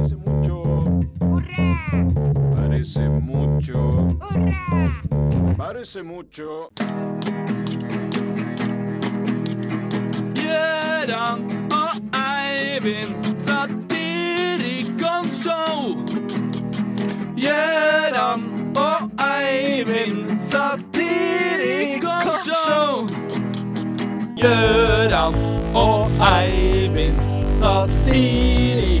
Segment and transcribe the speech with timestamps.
[0.00, 0.64] Parece mucho.
[2.56, 4.16] Parece mucho.
[5.58, 6.70] Parece mucho.
[10.34, 15.96] Gøran og Eivind Satirikon-show.
[17.36, 23.06] Gøran og Eivind Satirikon-show.
[24.40, 25.34] Gøran
[25.74, 26.10] og
[26.40, 27.20] Eivind
[27.60, 28.99] Satirikon-show.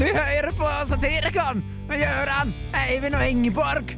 [0.00, 3.94] Du hører på Satirikon med Gøran, Eivind og Ingeborg.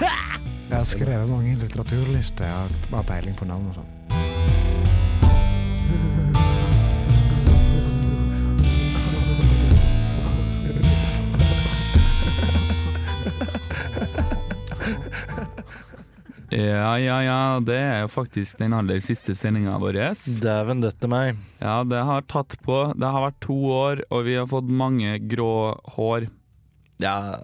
[0.00, 2.44] Jeg har skrevet mange litteraturlister.
[2.44, 3.95] Jeg har peiling på navn og sånn.
[16.54, 17.38] Ja, ja, ja.
[17.64, 19.98] Det er jo faktisk den aller siste sendinga vår.
[20.42, 21.40] Dæven døtte meg.
[21.60, 22.78] Ja, det har tatt på.
[22.94, 25.50] Det har vært to år, og vi har fått mange grå
[25.96, 26.28] hår.
[27.02, 27.42] Ja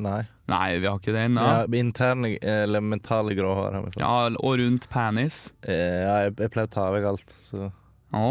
[0.00, 0.22] Nei.
[0.48, 1.42] Nei, vi har ikke det ennå.
[1.44, 4.00] Ja, interne eller mentale grå hår har vi fått.
[4.00, 5.40] Ja, og rundt penis.
[5.66, 5.74] Eh,
[6.06, 7.66] Ja, jeg, jeg pleier å ta vekk alt, så
[8.16, 8.30] Å,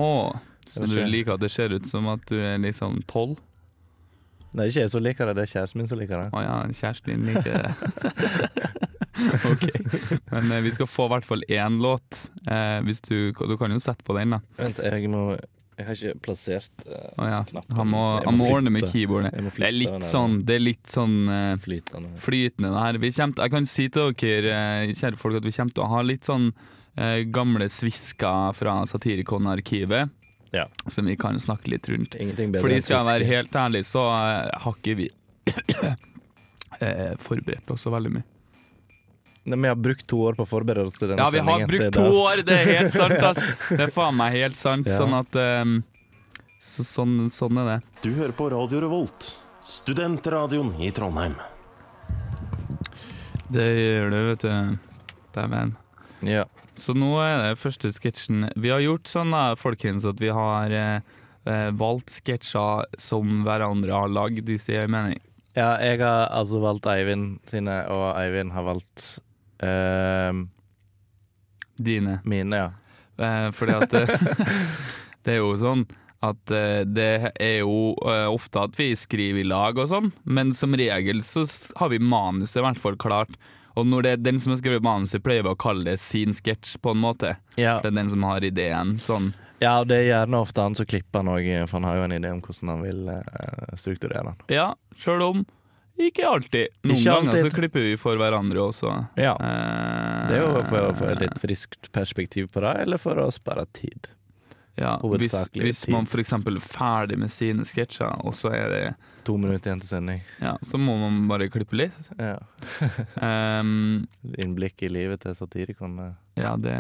[0.66, 3.38] så du liker at det ser ut som at du er liksom tolv?
[4.56, 6.28] Det er ikke jeg som liker det, det er kjæresten min som liker det.
[6.32, 8.82] Å ja, kjæresten din liker det.
[9.52, 9.66] ok.
[10.32, 12.26] Men eh, vi skal få i hvert fall én låt.
[12.48, 14.42] Eh, hvis du, du kan jo sette på den, da.
[14.60, 15.26] Vent, jeg må
[15.76, 17.40] Jeg har ikke plassert eh, Å ja.
[17.50, 17.76] knappen.
[17.80, 19.34] Han må, han må ordne med keyboardet.
[19.58, 22.14] Det er litt sånn, det er litt sånn eh, Flytende.
[22.24, 23.00] flytende her.
[23.04, 25.90] Vi kommer, jeg kan si til dere, eh, kjære folk, at vi kommer til å
[25.92, 26.52] ha litt sånn
[26.96, 30.14] eh, gamle svisker fra Satirikon-arkivet.
[30.56, 30.70] Ja.
[30.88, 32.16] Som vi kan snakke litt rundt.
[32.16, 35.10] Fordi skal jeg være helt ærlig, så eh, har ikke vi
[36.80, 38.28] eh, forberedt oss så veldig mye.
[39.46, 41.94] Vi har brukt to år på å forberede oss til denne Ja, vi har brukt
[41.94, 43.52] to år, det er helt sant, ass!
[43.70, 44.88] Det er faen meg helt sant.
[44.90, 44.98] Ja.
[44.98, 45.76] Sånn at um,
[46.66, 47.76] så, sånn, sånn er det.
[48.02, 49.28] Du hører på Radio Revolt,
[49.62, 51.38] studentradioen i Trondheim.
[53.54, 55.12] Det gjør du, vet du.
[55.36, 55.76] Dæven.
[56.26, 56.48] Ja.
[56.80, 60.74] Så nå er det første sketsjen Vi har gjort sånn da, folkens, at vi har
[60.74, 61.14] eh,
[61.46, 65.22] eh, valgt sketsjer som hverandre har lagd, hvis det gir mening.
[65.56, 69.20] ja, jeg har altså valgt Eivind sine, og Eivind har valgt
[71.76, 72.20] Dine.
[72.24, 72.72] mine, ja.
[73.18, 74.06] Eh, fordi at det,
[75.28, 75.86] det er jo sånn
[76.26, 80.54] at eh, det er jo eh, ofte at vi skriver i lag og sånn, men
[80.56, 81.46] som regel så
[81.80, 83.36] har vi manuset i hvert fall klart.
[83.76, 86.32] Og når det er den som har skrevet manuset, pleier vi å kalle det sin
[86.36, 87.36] sketsj, på en måte.
[87.60, 87.82] ja.
[87.84, 88.96] Det er den som har ideen.
[89.04, 89.34] Sånn.
[89.60, 92.08] Ja, og det er gjerne ofte han som klipper han òg, for han har jo
[92.08, 94.40] en idé om hvordan han vil uh, strukturere den.
[94.56, 95.44] Ja, sjøl om
[95.98, 96.68] ikke alltid.
[96.84, 97.46] Noen Ikke ganger alltid.
[97.46, 98.92] så klipper vi for hverandre også.
[99.18, 99.34] Ja.
[99.40, 103.16] Eh, Det er jo for å få et litt friskt perspektiv på det, eller for
[103.24, 104.10] å spare tid.
[104.78, 106.34] ja, Hvis, hvis man f.eks.
[106.34, 108.96] er ferdig med sine sketsjer, og så er det
[109.26, 110.20] To minutter igjen til sending.
[110.42, 111.96] Ja, så må man bare klippe litt.
[112.20, 112.36] Ja.
[113.62, 114.06] um,
[114.44, 115.98] Innblikk i livet til satirikon.
[116.00, 116.44] eh.
[116.44, 116.76] ja, det,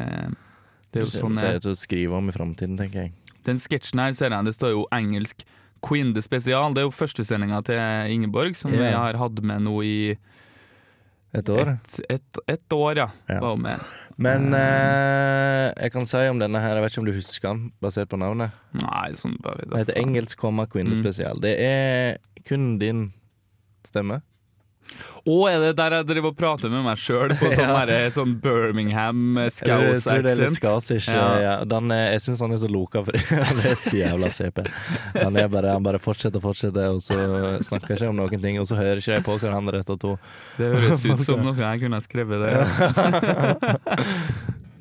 [0.92, 3.14] det er jo sånn det er til å skrive om i framtiden, tenker jeg.
[3.46, 5.44] Den sketsjen her ser jeg, det står jo engelsk
[5.82, 6.74] Queen the Spesial.
[6.74, 7.78] Det er jo førstesendinga til
[8.14, 8.98] Ingeborg, som vi Ja.
[8.98, 10.18] har hatt med nå i
[11.34, 11.68] Et år.
[11.84, 13.08] ett et, et år, ja.
[13.30, 13.56] Ja.
[13.56, 13.80] Med.
[14.18, 17.72] Men eh, jeg kan si om denne her, jeg vet ikke om du husker den,
[17.84, 18.52] basert på navnet.
[18.74, 21.02] Nei, sånn bare Den heter Engelsk komma kvinne Mm.
[21.04, 21.40] spesial.
[21.42, 23.12] Det er kun din
[23.86, 24.22] stemme.
[25.26, 27.80] Å, er det der jeg driver og prater med meg sjøl på sånn, Ja.
[27.90, 30.58] der, sånn Birmingham eh, litt Scouse-accent?
[30.60, 31.08] skasish.
[31.10, 31.24] Ja.
[31.42, 31.54] Ja.
[31.66, 33.18] Den er, jeg syns han er så loka, for
[33.50, 34.62] han er så jævla CP.
[35.18, 37.18] Han, er bare, han bare fortsetter og fortsetter, og så
[37.66, 40.14] snakker ikke om noen ting, og så hører ikke jeg på hverandre etter to.
[40.62, 42.54] Det høres ut som noe jeg kunne skrevet det.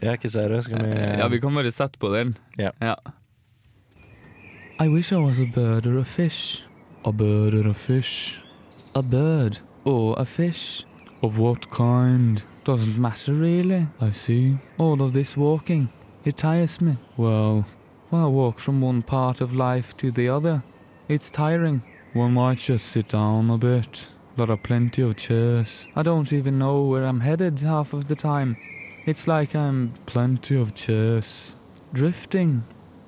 [0.04, 0.14] Ja.
[0.20, 0.60] Hva sier du?
[0.68, 0.94] Skal vi
[1.24, 2.36] ja, vi kan bare sette på den.
[2.60, 2.74] Ja.
[4.76, 6.60] I wish I was a bird or a fish.
[7.08, 8.40] A bird or a fish.
[8.94, 10.84] A bird or a fish.
[11.22, 12.42] Of what kind?
[12.64, 13.88] Doesn't matter really.
[14.00, 14.58] I see.
[14.78, 15.88] All of this walking.
[16.24, 16.96] It tires me.
[17.16, 17.66] Well,
[18.10, 20.62] why walk from one part of life to the other?
[21.08, 21.82] It's tiring.
[22.12, 24.08] One might just sit down a bit.
[24.36, 25.86] There are plenty of chairs.
[25.94, 28.56] I don't even know where I'm headed half of the time.
[29.06, 31.54] It's like I'm plenty of chairs.
[31.92, 32.64] Drifting,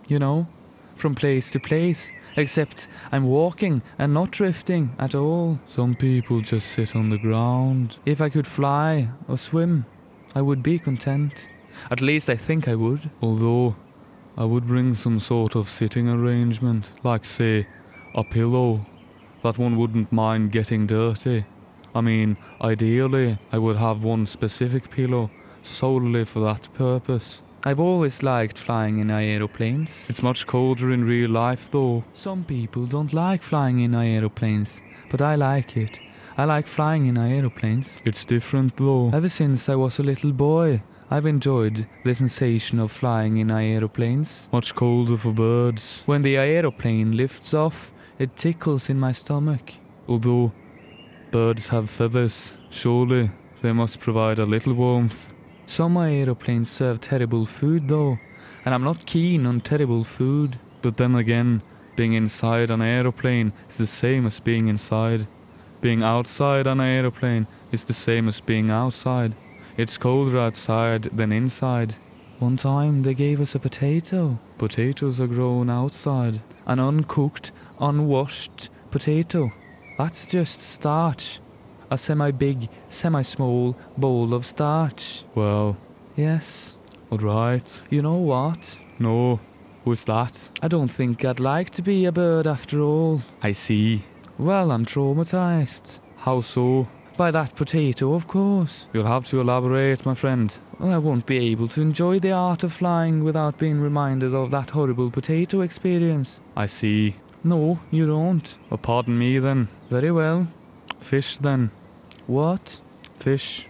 [0.09, 0.47] you know,
[0.95, 2.13] from place to place.
[2.37, 5.59] Except I'm walking and not drifting at all.
[5.67, 7.99] Some people just sit on the ground.
[8.05, 9.87] If I could fly or swim,
[10.35, 11.49] I would be content.
[11.91, 13.11] At least I think I would.
[13.23, 13.77] Although
[14.37, 17.67] I would bring some sort of sitting arrangement, like, say,
[18.15, 18.85] a pillow,
[19.43, 21.45] that one wouldn't mind getting dirty.
[21.95, 25.31] I mean, ideally, I would have one specific pillow
[25.63, 27.41] solely for that purpose.
[27.67, 30.07] I've always liked flying in aeroplanes.
[30.09, 32.05] It's much colder in real life though.
[32.15, 34.81] Some people don't like flying in aeroplanes,
[35.11, 35.99] but I like it.
[36.39, 38.01] I like flying in aeroplanes.
[38.05, 39.11] It's different though.
[39.13, 44.49] Ever since I was a little boy, I've enjoyed the sensation of flying in aeroplanes.
[44.53, 46.05] Much colder for birds.
[46.07, 49.73] When the aeroplane lifts off, it tickles in my stomach.
[50.07, 50.53] Although
[51.33, 53.31] birds have feathers, surely
[53.61, 55.33] they must provide a little warmth.
[55.67, 58.17] Some aeroplanes serve terrible food though,
[58.65, 60.57] and I'm not keen on terrible food.
[60.83, 61.63] But then again,
[61.97, 65.27] being inside an aeroplane is the same as being inside.
[65.81, 69.35] Being outside an aeroplane is the same as being outside.
[69.77, 71.97] It's colder outside than inside.
[72.39, 74.39] One time they gave us a potato.
[74.59, 76.41] Potatoes are grown outside.
[76.67, 79.53] An uncooked, unwashed potato.
[79.99, 81.41] That's just starch.
[81.91, 85.25] A semi big, semi small bowl of starch.
[85.35, 85.77] Well,
[86.17, 86.77] yes.
[87.13, 87.83] Alright.
[87.91, 88.79] You know what?
[88.99, 89.41] No.
[89.85, 90.51] Who's that?
[90.61, 93.23] I don't think I'd like to be a bird after all.
[93.41, 94.03] I see.
[94.37, 96.01] Well, I'm traumatized.
[96.17, 96.89] How so?
[97.17, 98.87] By that potato, of course.
[98.93, 100.59] You'll have to elaborate, my friend.
[100.79, 104.51] Well, I won't be able to enjoy the art of flying without being reminded of
[104.51, 106.41] that horrible potato experience.
[106.57, 107.15] I see.
[107.45, 108.59] No, you don't.
[108.73, 109.69] Oh, pardon me then.
[109.89, 110.49] Very well.
[111.01, 111.71] Fish then.
[112.27, 112.81] What?
[113.19, 113.67] Fish.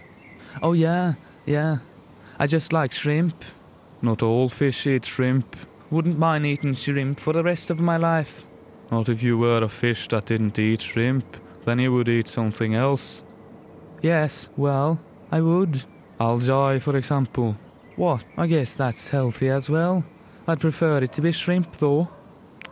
[0.61, 1.13] Oh, yeah,
[1.45, 1.77] yeah.
[2.39, 3.43] I just like shrimp.
[4.01, 5.55] Not all fish eat shrimp.
[5.89, 8.43] Wouldn't mind eating shrimp for the rest of my life.
[8.91, 11.37] Not if you were a fish that didn't eat shrimp.
[11.65, 13.23] Then you would eat something else.
[14.01, 14.99] Yes, well,
[15.31, 15.83] I would.
[16.19, 17.57] Algae, for example.
[17.95, 18.23] What?
[18.37, 20.03] I guess that's healthy as well.
[20.47, 22.09] I'd prefer it to be shrimp, though.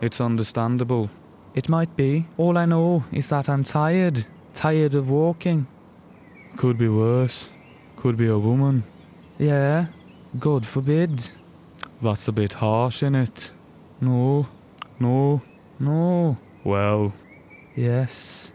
[0.01, 1.09] It's understandable.
[1.55, 2.27] It might be.
[2.37, 4.25] All I know is that I'm tired.
[4.53, 5.67] Tired of walking.
[6.57, 7.49] Could be worse.
[7.97, 8.83] Could be a woman.
[9.37, 9.87] Yeah,
[10.39, 11.29] God forbid.
[12.01, 13.51] That's a bit harsh, in it?
[14.01, 14.47] No,
[14.99, 15.41] no,
[15.79, 16.37] no.
[16.63, 17.13] Well,
[17.75, 18.51] yes.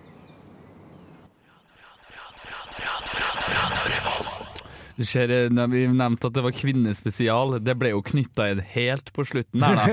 [4.96, 7.55] Du ser, eh, Vi nevnte at det var kvinnespesial.
[7.64, 9.87] Det ble jo knytta inn helt på slutten der, da.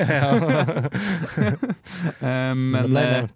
[2.27, 3.27] Eh, Men eh,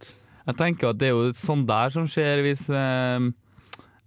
[0.47, 2.65] jeg tenker at det er jo sånn der som skjer hvis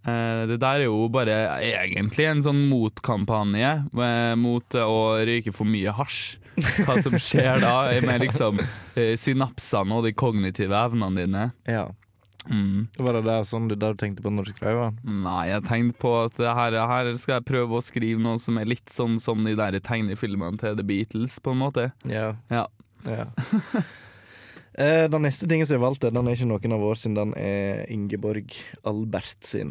[0.04, 5.94] Det der er jo bare egentlig en sånn motkampanje eh, mot å røyke for mye
[5.96, 6.38] hasj.
[6.84, 11.46] Hva som skjer da med liksom eh, synapsene og de kognitive evnene dine.
[11.66, 11.88] Ja.
[12.44, 12.88] Mm.
[13.00, 14.98] Var det der sånn du, der du tenkte på når du skrev den?
[15.24, 18.68] Nei, jeg tenkte på at her, her skal jeg prøve å skrive noe som er
[18.68, 21.90] litt sånn som de der tegnefilmene til The Beatles, på en måte.
[22.10, 22.34] Ja.
[22.52, 22.68] Ja.
[23.08, 23.28] ja.
[24.74, 27.12] Eh, den neste tingen som jeg valgte, den er ikke noen av våre sin.
[27.14, 29.70] Den er Ingeborg Albert sin.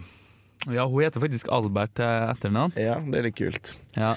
[0.71, 2.73] Ja, hun heter faktisk Albert til etternavn.
[2.79, 3.75] Ja, det er litt kult.
[3.97, 4.13] Ja.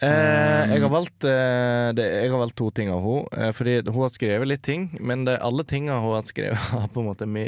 [0.00, 3.26] Eh, Um, jeg, har valgt, eh, det, jeg har valgt to ting av henne.
[3.36, 6.86] Eh, fordi hun har skrevet litt ting, men det, alle tingene hun har skrevet, har
[6.88, 7.44] på en måte vi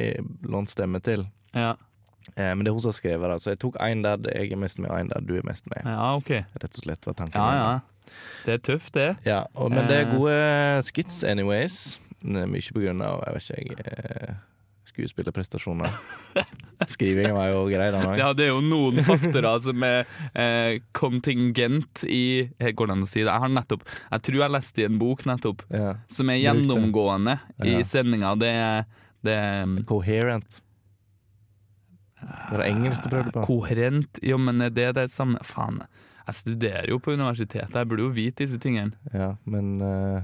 [0.53, 1.25] lånt stemme til.
[1.57, 1.71] Ja.
[2.37, 4.53] Eh, men det er hun som har skrevet det, så jeg tok én der jeg
[4.53, 5.81] er mest med, og én der du er mest med.
[5.89, 6.29] ja, OK.
[6.61, 7.41] Rett og slett var tanken.
[7.41, 8.13] Ja, ja.
[8.45, 9.09] Det er tøft, det.
[9.25, 10.13] Ja, og, men det er Eh.
[10.13, 11.99] gode skits anyways.
[12.23, 14.35] Mye på grunn av, jeg vet ikke jeg, eh,
[14.93, 15.89] skuespillerprestasjoner.
[16.91, 18.19] Skrivinga var jo grei, den gangen.
[18.19, 23.05] Ja, det er jo noen faktorer som er eh, kontingent i eh, Går det an
[23.07, 23.29] å si det?
[23.31, 25.95] Jeg har nettopp Jeg tror jeg leste i en bok nettopp Ja.
[26.09, 27.85] som er gjennomgående i Ja.
[27.85, 28.35] sendinga.
[28.39, 28.85] Det er
[29.23, 30.59] det er Coherent.
[32.51, 33.45] Var det engelsk du prøvde på?
[33.47, 34.19] Koherent.
[34.23, 35.81] Jo, men er det det samme Faen,
[36.27, 38.95] jeg studerer jo på universitetet, jeg burde jo vite disse tingene.
[39.15, 40.23] Ja, men eh,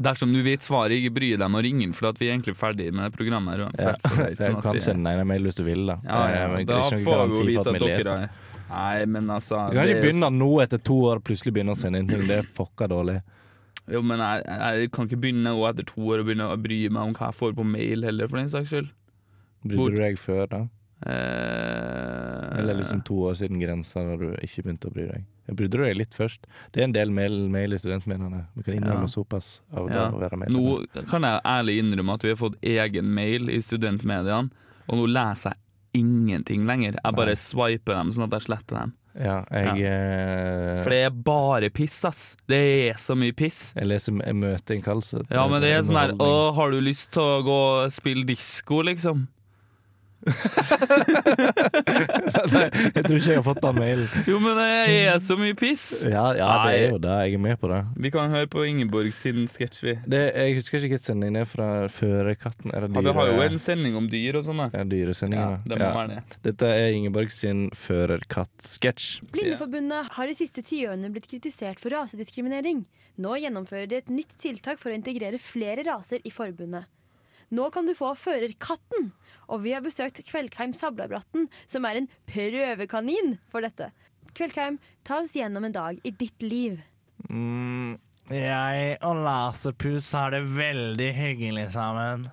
[0.00, 2.34] Dersom du vet svaret, ikke bry deg med å ringe inn, for at vi er
[2.36, 4.00] egentlig ferdig med programmet uansett.
[4.02, 4.24] ja.
[4.26, 5.98] Jeg sånn at kan vi- sende deg en mail hvis du vil, da.
[6.04, 8.30] Ja, ja, Eh, men da får vi jo vite at vi dere er
[8.74, 11.98] Nei, men altså Du kan ikke begynne nå etter to år plutselig begynne å sende
[12.00, 12.26] inn ting.
[12.26, 13.20] Det er fucka dårlig.
[13.92, 16.88] Jo, men jeg, jeg kan ikke begynne nå etter to år å begynne å bry
[16.88, 18.88] meg om hva jeg får på mail heller, for den saks skyld.
[19.64, 20.62] Brydde du deg før, da?
[21.06, 25.24] Eh, Eller liksom to år siden grensa da du ikke begynte å bry deg?
[25.48, 26.46] Jeg brydde deg litt først?
[26.72, 28.46] Det er en del mail, mail i studentmediene.
[28.56, 29.12] Vi kan innrømme Ja.
[29.12, 30.06] såpass av ja.
[30.10, 30.56] å være medlem.
[30.56, 34.50] Nå kan jeg ærlig innrømme at vi har fått egen mail i studentmediene,
[34.88, 35.58] og nå leser jeg
[36.02, 36.96] ingenting lenger.
[37.04, 37.40] Jeg bare Nei.
[37.40, 38.94] swiper dem sånn at jeg sletter dem.
[39.14, 42.36] Ja, jeg eh, For det er bare piss, ass.
[42.48, 43.72] Det er så mye piss.
[43.76, 45.22] Jeg leser møteinnkallelse.
[45.30, 48.26] Ja, men det er sånn her Å, har du lyst til å gå og spille
[48.26, 49.28] disko, liksom?
[52.54, 52.64] Nei,
[52.94, 54.08] jeg tror ikke jeg har fått den mailen.
[54.28, 55.84] Jo, men jeg er så mye piss!
[56.08, 57.16] Ja, ja, det er jo det.
[57.28, 57.80] Jeg er med på det.
[58.06, 59.94] Vi kan høre på Ingeborg sin sketsj, vi.
[60.10, 62.72] det jeg husker ikke hvilken sending det er fra Førerkatten.
[62.74, 64.68] Er det Ja, vi har jo en sending om dyr og sånn, da.
[64.72, 66.38] ja, Ja, det må være det.
[66.48, 69.22] Dette er Ingeborg sin Førerkatt-sketsj.
[69.34, 72.84] Blindeforbundet har de siste tiårene blitt kritisert for rasediskriminering.
[73.20, 76.88] Nå gjennomfører de et nytt tiltak for å integrere flere raser i forbundet.
[77.54, 79.10] Nå kan du få førerkatten,
[79.48, 83.90] og vi har besøkt Kveldheim Sablabratten, som er en prøvekanin for dette.
[84.34, 86.80] Kveldheim, ta oss gjennom en dag i ditt liv.
[87.30, 87.96] Mm,
[88.32, 92.28] jeg og Laserpus har det veldig hyggelig sammen.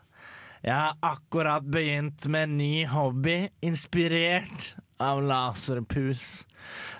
[0.61, 6.45] Jeg har akkurat begynt med en ny hobby, inspirert av Laserpus.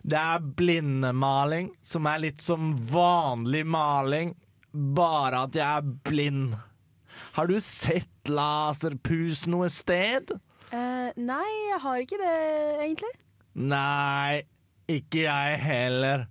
[0.02, 4.34] Det er blindemaling, som er litt som vanlig maling,
[4.72, 6.56] bare at jeg er blind.
[7.36, 10.32] Har du sett Laserpus noe sted?
[10.72, 12.36] Uh, nei, jeg har ikke det,
[12.86, 13.12] egentlig.
[13.60, 14.42] Nei,
[14.92, 16.26] ikke jeg heller.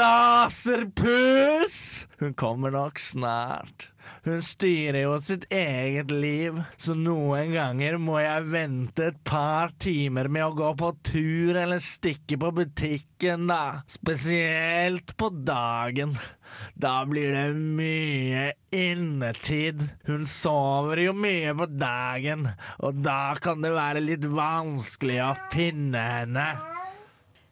[0.00, 1.78] Laserpus!
[2.20, 3.89] Hun kommer nok snart.
[4.20, 10.28] Hun styrer jo sitt eget liv, så noen ganger må jeg vente et par timer
[10.28, 13.80] med å gå på tur eller stikke på butikken, da.
[13.88, 16.12] Spesielt på dagen.
[16.76, 18.42] Da blir det mye
[18.76, 19.86] innetid.
[20.04, 22.50] Hun sover jo mye på dagen,
[22.84, 26.50] og da kan det være litt vanskelig å finne henne.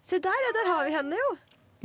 [0.08, 1.32] Se der, ja, der har vi henne jo.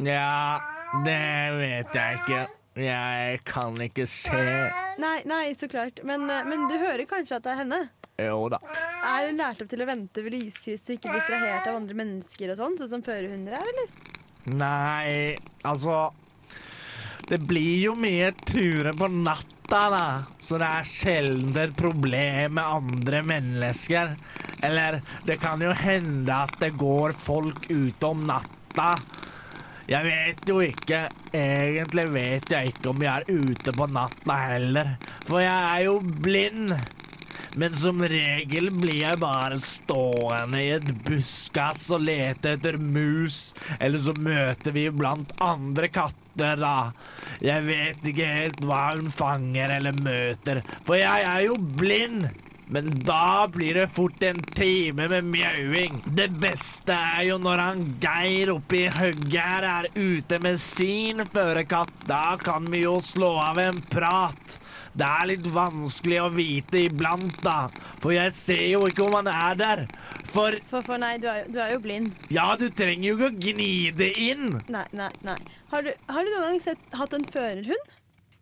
[0.10, 0.60] Ja,
[1.08, 1.24] det
[1.62, 2.44] vet jeg ikke.
[2.80, 4.40] Jeg kan ikke se.
[5.02, 6.02] Nei, nei, så klart.
[6.04, 7.82] Men, eh, men du hører kanskje at det er henne?
[8.18, 8.60] Jo da.
[9.10, 12.54] Er hun lært opp til å vente ved lyskryss og ikke distrahert av andre mennesker
[12.54, 14.12] og sånn, sånn som førerhunder er, eller?
[14.54, 16.12] Nei, altså
[17.30, 20.06] Det blir jo mye turer på natta, da.
[20.44, 24.18] Så det er sjelden et problem med andre mennesker.
[24.64, 28.98] Eller det kan jo hende at det går folk ute om natta.
[29.90, 31.06] Jeg vet jo ikke.
[31.36, 34.94] Egentlig vet jeg ikke om jeg er ute på natta heller.
[35.28, 36.76] For jeg er jo blind.
[37.60, 43.52] Men som regel blir jeg bare stående i et buskas og lete etter mus.
[43.78, 46.94] Eller så møter vi blant andre katter, da.
[47.44, 52.26] Jeg vet ikke helt hva hun fanger eller møter, for jeg er jo blind.
[52.74, 56.00] Men da blir det fort en time med mjauing.
[56.18, 61.94] Det beste er jo når han Geir oppi hugget her er ute med sin førerkatt.
[62.10, 64.58] Da kan vi jo slå av en prat.
[64.94, 67.68] Det er litt vanskelig å vite iblant, da.
[68.02, 69.86] For jeg ser jo ikke om han er der.
[70.34, 72.12] For For, for nei, du er, jo- du er jo blind.
[72.34, 74.62] ja, du trenger jo ikke å gni det inn.
[74.70, 75.38] Nei, nei, nei.
[75.74, 77.94] Har du, har du noen gang sett, hatt en førerhund?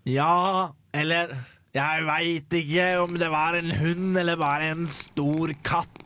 [0.08, 1.36] Ja, eller
[1.72, 6.02] Jeg veit ikke om det var en hund eller bare en stor katt.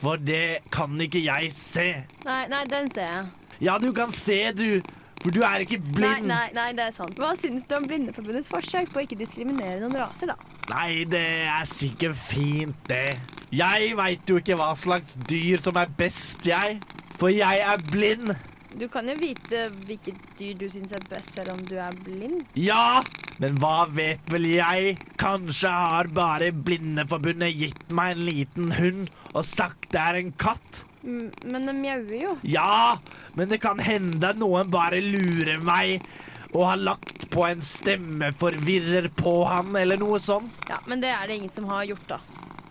[0.00, 1.86] For det kan ikke jeg se.
[2.24, 3.28] Nei, nei, den ser jeg.
[3.64, 4.80] Ja, du kan se, du.
[5.20, 6.28] For du er ikke Nei, blind.
[6.30, 7.16] nei, nei, det er sant.
[7.20, 10.36] Hva syns du om Blindeforbundets forsøk på å ikke diskriminere noen raser, da?
[10.70, 13.18] Nei, det er sikkert fint, det.
[13.52, 16.78] Jeg veit jo ikke hva slags dyr som er best, jeg.
[17.20, 18.32] For jeg er blind.
[18.78, 22.44] Du kan jo vite hvilket dyr du syns er best, selv om du er blind.
[22.54, 23.02] Ja,
[23.42, 24.94] men hva vet vel jeg?
[25.20, 30.84] Kanskje har bare Blindeforbundet gitt meg en liten hund og sagt det er en katt?
[31.02, 32.36] M Men den mjauer jo.
[32.44, 32.98] Ja,
[33.34, 36.04] men det kan hende noen bare lurer meg
[36.50, 40.50] og har lagt på en stemmeforvirrer på han, eller noe sånt.
[40.68, 42.18] Ja, Men det er det ingen som har gjort, da.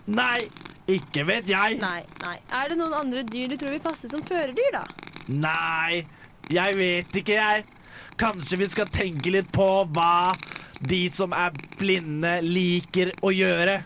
[0.06, 0.50] Nei,
[0.89, 1.77] ikke vet jeg.
[1.79, 2.36] Nei, nei.
[2.51, 4.84] Er det noen andre dyr du tror vil passe som førerdyr, da?
[5.29, 6.05] Nei,
[6.50, 7.65] jeg vet ikke, jeg.
[8.19, 10.33] Kanskje vi skal tenke litt på hva
[10.79, 13.77] de som er blinde, liker å gjøre.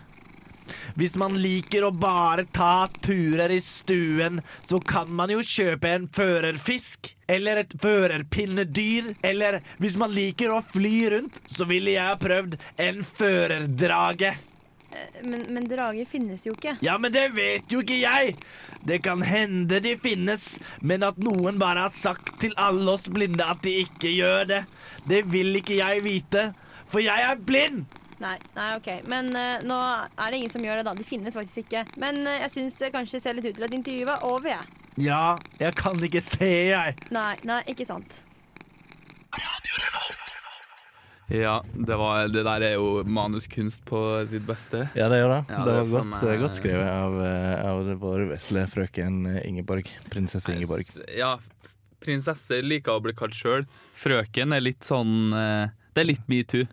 [0.95, 6.07] Hvis man liker å bare ta turer i stuen, så kan man jo kjøpe en
[6.15, 7.11] førerfisk.
[7.27, 9.13] Eller et førerpinnedyr.
[9.25, 12.55] Eller hvis man liker å fly rundt, så ville jeg ha prøvd
[12.87, 14.35] en førerdrage.
[15.23, 16.75] Men, men drager finnes jo ikke.
[16.85, 18.35] Ja, men det vet jo ikke jeg.
[18.83, 23.45] Det kan hende de finnes, men at noen bare har sagt til alle oss blinde
[23.45, 24.61] at de ikke gjør det,
[25.09, 26.49] det vil ikke jeg vite.
[26.91, 27.85] For jeg er blind.
[28.23, 28.89] Nei, nei, ok.
[29.09, 29.79] Men uh, nå
[30.13, 30.93] er det ingen som gjør det, da.
[30.95, 31.85] De finnes faktisk ikke.
[31.99, 34.79] Men uh, jeg syns det kanskje ser litt ut til at intervjuet var over, jeg.
[35.09, 35.23] Ja,
[35.59, 36.95] jeg kan ikke se, jeg.
[37.11, 38.21] Nei, nei, ikke sant.
[41.33, 43.99] Ja, det, var, det der er jo manuskunst på
[44.29, 44.83] sitt beste.
[44.93, 45.39] Ja, det gjør det.
[45.49, 49.89] Ja, det det var godt, meg- godt skrevet av, eh, av vår vesle frøken Ingeborg.
[50.13, 50.85] Prinsesse Ingeborg.
[51.17, 51.31] Ja,
[52.03, 53.65] prinsesse liker å bli kalt sjøl.
[53.97, 56.67] Frøken er litt sånn eh, Det er litt metoo.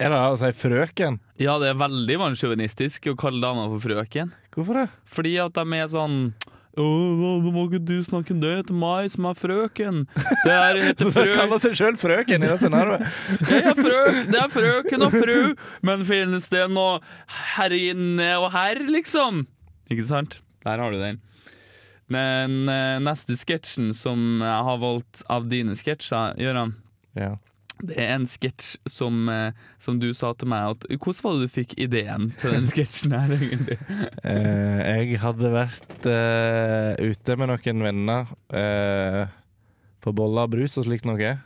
[0.00, 1.18] Er det å si frøken?
[1.36, 4.30] Ja, det er veldig mannssjåvinistisk å kalle damer for frøken.
[4.56, 4.86] Hvorfor det?
[5.04, 6.14] Fordi at de er sånn
[6.76, 10.02] Nå må ikke du snakke det til meg som er frøken.
[10.44, 11.24] Det er heter frø...
[11.32, 13.06] kaller seg sjøl frøken i det scenarioet.
[13.56, 15.38] Er frøk, det er frøken og fru,
[15.88, 16.98] men finnes det noe
[17.56, 19.46] herrinne og herr, liksom?
[19.88, 20.40] Ikke sant?
[20.66, 21.22] Der har du den.
[22.12, 26.76] Men eh, neste sketsjen som jeg har valgt av dine sketsjer, Gøran,
[27.16, 27.32] Ja.
[27.84, 31.48] Det er en sketsj som, eh, som du sa til meg at Hvordan var det
[31.48, 33.78] du fikk ideen til den sketsjen her, egentlig?
[34.26, 39.28] Eh, jeg hadde vært eh, ute med noen venner eh,
[40.02, 41.36] på boller og brus og slikt noe.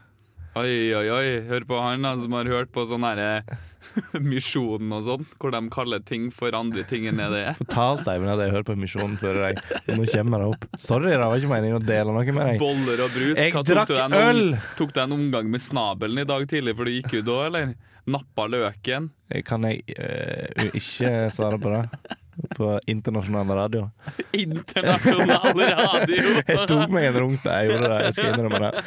[0.59, 1.27] Oi, oi, oi.
[1.47, 3.45] Hør på han da, som har hørt på sånn herre
[4.31, 7.55] Misjonen og sånn, hvor de kaller ting for andre ting enn det er.
[7.61, 9.61] Fortalt deg men at jeg hørte på Misjonen før deg.
[9.95, 10.67] Nå kommer det opp.
[10.81, 12.59] Sorry, det var ikke meningen å dele noe med deg.
[12.63, 13.37] Boller og brus.
[13.39, 14.43] Jeg Hva, drakk tok, du deg en, øl!
[14.57, 17.39] om- tok du en omgang med snabelen i dag tidlig for du gikk ut da,
[17.47, 17.73] eller?
[18.11, 19.11] Nappa løken?
[19.47, 21.85] Kan jeg øh, ikke svare på det?
[22.57, 23.91] På internasjonal radio.
[24.45, 26.35] Internasjonal radio!
[26.49, 28.01] Jeg tok meg en runk da jeg gjorde det.
[28.07, 28.85] Jeg skal innrømme det.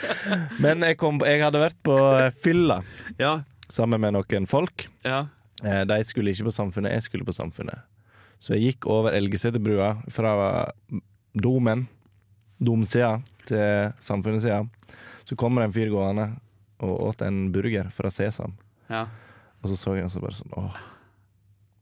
[0.65, 2.79] Men jeg, kom, jeg hadde vært på eh, fylla
[3.21, 3.33] Ja,
[3.71, 4.87] sammen med noen folk.
[5.07, 5.25] ja.
[5.63, 7.85] Eh, De skulle ikke på Samfunnet, jeg skulle på Samfunnet.
[8.43, 10.33] Så jeg gikk over Elgeseterbrua fra
[11.33, 11.85] Domen,
[12.59, 14.65] Domsida, til Samfunnetsida.
[15.23, 16.25] Så kommer det en fyr gående
[16.83, 18.57] og åt en burger fra Sesam.
[18.91, 19.05] ja.
[19.63, 20.73] Og så så jeg og så bare sånn Åh,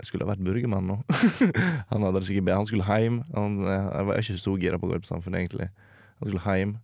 [0.02, 1.00] jeg skulle ha vært burgermann nå.
[1.92, 2.62] han hadde det sikkert bedre.
[2.64, 3.20] Han skulle hjem.
[3.36, 5.68] Han, eh, jeg var ikke så gira på å gå på Samfunnet, egentlig.
[6.18, 6.80] Han skulle hjem.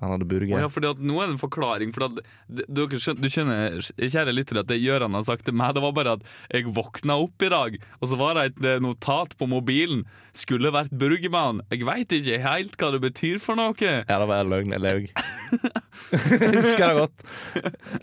[0.00, 0.56] Han hadde burger.
[0.56, 1.90] Oh, ja, fordi at nå er det en forklaring.
[1.92, 5.74] For at, du, skjønner, du skjønner, kjære lyttere, at det Gøran har sagt til meg,
[5.76, 8.80] det var bare at jeg våkna opp i dag, og så var det et eh,
[8.82, 10.06] notat på mobilen.
[10.36, 11.60] Skulle vært burgermann.
[11.70, 13.76] Jeg veit ikke helt hva det betyr for noe.
[13.76, 14.72] Ja, det var løgn.
[14.74, 15.12] Jeg laug.
[15.50, 17.24] Jeg husker det godt.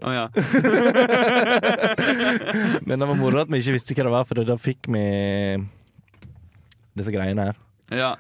[0.04, 0.26] Å ja.
[2.88, 5.04] Men det var moro at vi ikke visste hva det var, for da fikk vi
[6.98, 7.62] disse greiene her.
[7.94, 8.16] ja.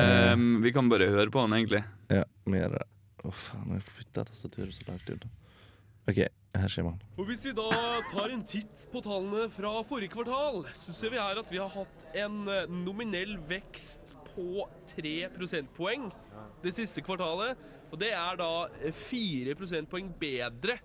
[0.00, 1.82] Um, vi kan bare høre på den, egentlig.
[2.08, 2.84] Ja, vi gjør det.
[3.20, 5.26] Å, faen, jeg flytta tastaturet så langt ut.
[6.08, 6.20] OK,
[6.56, 7.02] her kommer han.
[7.20, 7.66] Og Hvis vi da
[8.08, 11.68] tar en titt på tallene fra forrige kvartal, så ser vi her at vi har
[11.74, 16.08] hatt en eh, nominell vekst på 3 prosentpoeng
[16.64, 17.60] det siste kvartalet.
[17.90, 18.50] Og det er da
[18.94, 20.78] fire 4 prosentpoeng bedre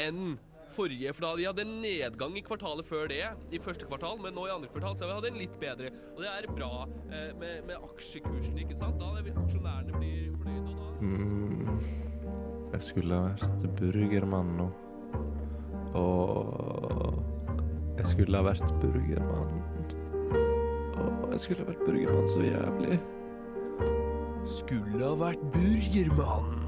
[0.00, 0.36] enn
[0.74, 1.12] forrige.
[1.14, 3.22] For da vi hadde en nedgang i kvartalet før det,
[3.54, 5.90] i første kvartal, men nå i andre kvartal så har vi hatt en litt bedre.
[6.14, 6.72] Og det er bra
[7.10, 8.98] eh, med, med aksjekursen, ikke sant?
[9.02, 10.72] Da blir aksjonærene blir fornøyde,
[11.04, 11.80] Mm,
[12.72, 14.68] jeg skulle vært burgermann nå.
[15.98, 17.18] Og
[17.98, 19.58] jeg skulle ha vært burgermann.
[20.94, 23.00] Og jeg skulle ha vært burgermann så jævlig.
[24.44, 26.60] Skulle ha vært burgermann.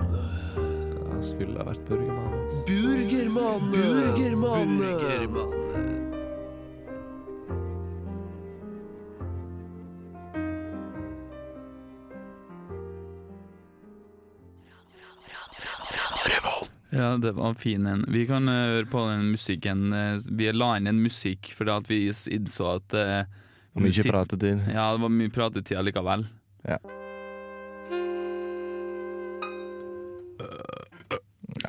[0.56, 2.32] Jeg skulle ha vært burgermann.
[2.40, 2.56] ass.
[2.68, 3.70] Burgermann!
[3.72, 4.78] Burgermann!
[4.80, 5.52] Burgermann.
[16.96, 18.04] Ja, det var fin en.
[18.08, 19.92] Vi kan uh, høre på den musikken.
[19.92, 23.28] Uh, Vi la inn en musikk fordi at vi innså at uh,
[23.76, 24.64] Og mye pratetid.
[24.72, 26.24] Ja, det var mye pratetid likevel.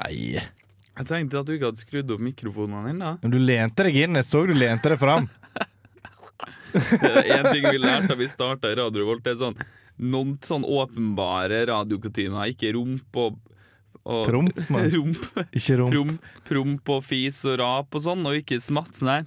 [0.08, 0.44] Nei.
[0.98, 3.10] Jeg tenkte at du ikke hadde skrudd opp mikrofonene dine.
[3.22, 4.18] Men du lente deg inn.
[4.18, 5.28] Jeg så du lente deg fram.
[6.78, 9.24] En ting vi lærte da vi starta i Radio Volt.
[9.26, 9.56] det er sånn
[9.98, 12.52] noen sånn åpenbare radiokutymer.
[12.54, 13.40] Ikke rump og,
[14.04, 14.90] og Promp, mann.
[14.94, 15.24] rump,
[15.58, 15.96] Ikke rump.
[15.96, 19.22] promp, promp og fis og rap og sånn, og ikke smatt Nei.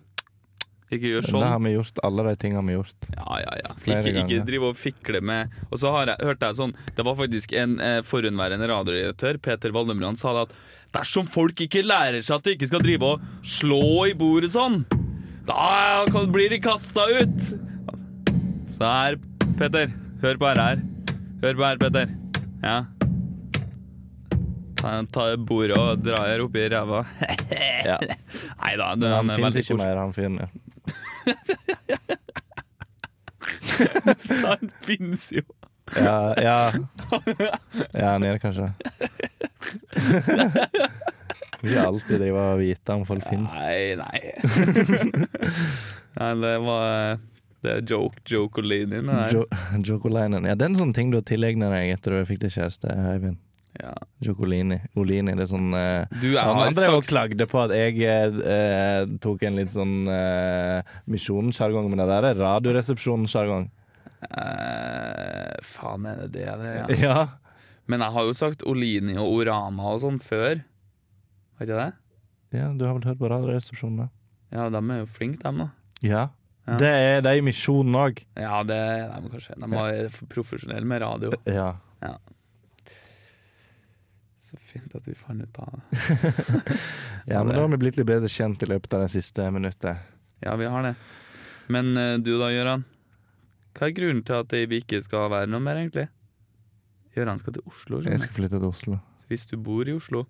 [0.91, 1.43] Ikke gjør sånn.
[1.43, 1.99] Det har vi gjort.
[2.07, 3.11] Alle de tingene har vi gjort.
[3.17, 3.75] Ja, ja, ja.
[3.83, 7.05] Flere Ikke, ikke drive og fikle med Og så har jeg, hørte jeg sånn Det
[7.07, 10.57] var faktisk en eh, forhenværende radiodirektør, Peter Valdemran, sa det at
[10.95, 14.83] dersom folk ikke lærer seg at de ikke skal drive og slå i bordet sånn,
[15.47, 17.51] da blir de kasta ut.
[18.71, 19.19] Så her,
[19.59, 19.93] Petter.
[20.23, 20.83] Hør på her her.
[21.43, 22.13] Hør på her, Petter.
[22.63, 22.79] Ja.
[24.81, 27.05] Ta, ta bordet og dra her oppi ræva.
[27.81, 27.97] Ja.
[28.61, 30.51] Nei da, Han, han finnes ikke mer, han fyren der.
[34.21, 35.43] Så Han finnes jo.
[35.97, 36.73] Ja, ja.
[38.01, 38.69] ja, han gjør det kanskje.
[41.61, 43.53] Vi har alltid drive og vite om folk fins.
[43.59, 44.21] Nei, nei.
[46.21, 47.19] nei det var
[47.61, 49.35] Det er joke, der.
[49.35, 49.45] Jo,
[49.85, 50.49] Jokolainen.
[50.49, 52.89] Ja, det er en sånn ting du har tilegna deg etter du fikk deg kjæreste,
[53.13, 53.37] Eivind.
[53.79, 53.93] Ja.
[54.25, 54.81] Jokolini.
[54.99, 55.35] Olini.
[55.37, 59.03] Det er sånn uh, Du, er Han andre sagt klagde på at jeg eh, eh,
[59.23, 63.69] tok en litt sånn uh, misjonssjargong, men det der er radioresepsjonssjargong.
[64.29, 66.75] Eh, Faen, er det det det?
[66.75, 66.99] Ja.
[67.01, 67.29] Ja.
[67.91, 70.61] Men jeg har jo sagt Olini og Orama og sånn før.
[71.59, 72.59] Har ikke jeg det?
[72.61, 74.11] Ja, du har vel hørt på Radioresepsjonen, da?
[74.55, 75.69] Ja, de er jo flinke, dem, da.
[76.07, 76.29] Ja.
[76.69, 76.77] Ja.
[76.79, 78.21] Det er de i Misjonen òg.
[78.39, 79.57] Ja, det er de kanskje.
[79.59, 81.33] De er profesjonelle med radio.
[81.49, 81.73] Ja.
[84.51, 85.99] Så fint at vi fant ut av det.
[87.31, 90.01] ja, men da har vi blitt litt bedre kjent i løpet av det siste minuttet.
[90.43, 90.95] Ja, vi har det.
[91.71, 92.83] Men eh, du da, Gøran?
[93.77, 96.09] Hva er grunnen til at vi ikke skal være noe mer, egentlig?
[97.15, 98.01] Gøran skal til Oslo.
[98.03, 98.99] Jeg skal flytte til Oslo.
[99.23, 100.25] Så Hvis du bor i Oslo,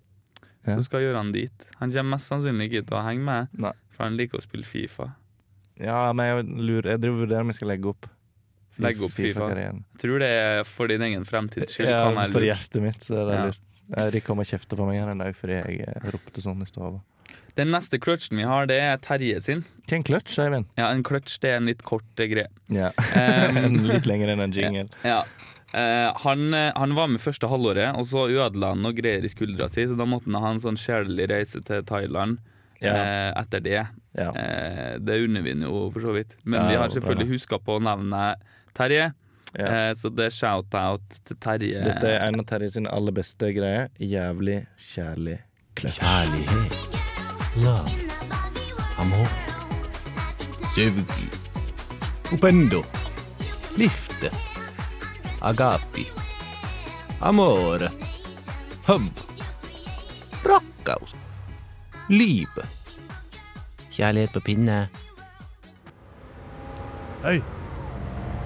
[0.66, 0.76] Ja.
[0.76, 1.66] så skal Gøran dit.
[1.80, 3.72] Han kommer mest sannsynlig ikke til å henge med, Nei.
[3.90, 5.14] for han liker å spille Fifa.
[5.80, 8.06] Ja, men jeg lurer Jeg driver og vurderer om jeg skal legge opp.
[8.78, 9.40] Legge opp FIFA.
[9.40, 9.84] FIFA-karrieren.
[9.94, 11.88] Jeg tror det er for din egen fremtids skyld.
[11.88, 13.44] Ja, for hjertet mitt så er det Ja.
[13.46, 13.66] lurt.
[13.98, 17.00] Eirik kom og kjefta på meg her en dag fordi jeg ropte sånn i stua.
[17.56, 19.64] Den neste clutchen vi har, det er Terje sin.
[19.86, 20.66] Hva er en clutch, Eivind?
[20.78, 22.48] Ja, En clutch det er en litt kort eh, greie.
[22.70, 22.90] Ja.
[23.50, 24.88] Um, Litt lenger enn en jingle.
[25.04, 25.24] Ja.
[25.70, 29.30] Uh, han, eh, han var med første halvåret, og så ødela han noe greier i
[29.30, 32.40] skuldra si, så da måtte han ha en sånn sjelelig reise til Thailand
[32.82, 32.94] Ja.
[32.96, 33.82] uh, etter det.
[34.18, 34.30] Ja.
[34.34, 36.34] Uh, det unner vi jo, for så vidt.
[36.44, 38.34] Men Ja, vi har selvfølgelig huska på å nevne
[38.74, 39.12] Terje,
[39.50, 39.88] Yeah.
[39.90, 41.80] eh, så det er shout-out til Terje.
[41.82, 43.88] Dette er en av Terje sine aller beste greier.
[43.98, 45.40] Jævlig kjærlig
[45.74, 45.98] clutch.
[45.98, 46.99] Kjærlighet.
[47.56, 47.90] Love.
[48.98, 49.28] Amor.
[50.74, 51.28] Sevgi.
[52.32, 52.84] Upendo.
[53.76, 54.30] Lifte.
[55.40, 56.06] Agapi.
[57.20, 57.90] Amore.
[58.86, 59.10] Hum.
[60.44, 61.14] Rakkaus.
[62.10, 62.48] liv.
[63.90, 64.88] Kjærlighet på pinne.
[67.22, 67.38] Hei!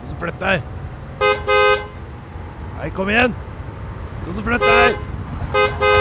[0.03, 0.63] Du som flytter deg!
[2.81, 3.37] Hei, kom igjen!
[4.25, 4.99] Du som flytter deg!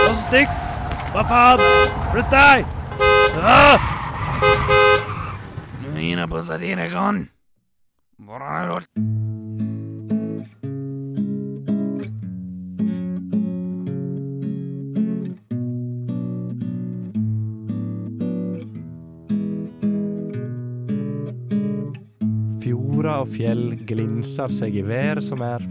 [0.10, 0.62] Og stikk!
[1.14, 1.68] Hva faen?
[2.12, 2.73] Flytt deg!
[3.34, 3.42] Nå
[5.98, 7.24] gir jeg på Satirikon.
[8.22, 8.86] Hvordan er det?
[22.62, 25.66] Fjorder og fjell glinser seg i vær som er.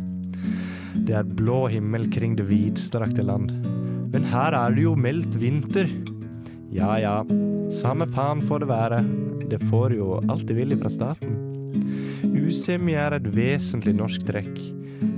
[1.06, 3.54] Det er blå himmel kring det vidstrakte land.
[4.10, 5.86] Men her er det jo meldt vinter.
[6.72, 7.22] Ja ja,
[7.72, 9.00] samme faen får det være.
[9.50, 11.38] Det får jo alt de vil fra staten.
[12.32, 14.60] Usemje er et vesentlig norsk trekk.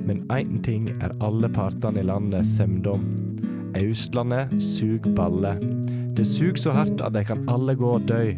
[0.05, 3.05] Men én ting er alle partene i landet semde om.
[3.79, 5.57] Austlandet sug balle.
[6.15, 8.35] Det sug så hardt at de kan alle gå og dø.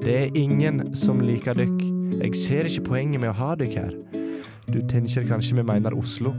[0.00, 1.82] Det er ingen som liker dykk.
[2.20, 3.96] Jeg ser ikke poenget med å ha dykk her.
[4.70, 6.32] Du tenker kanskje vi mener Oslo?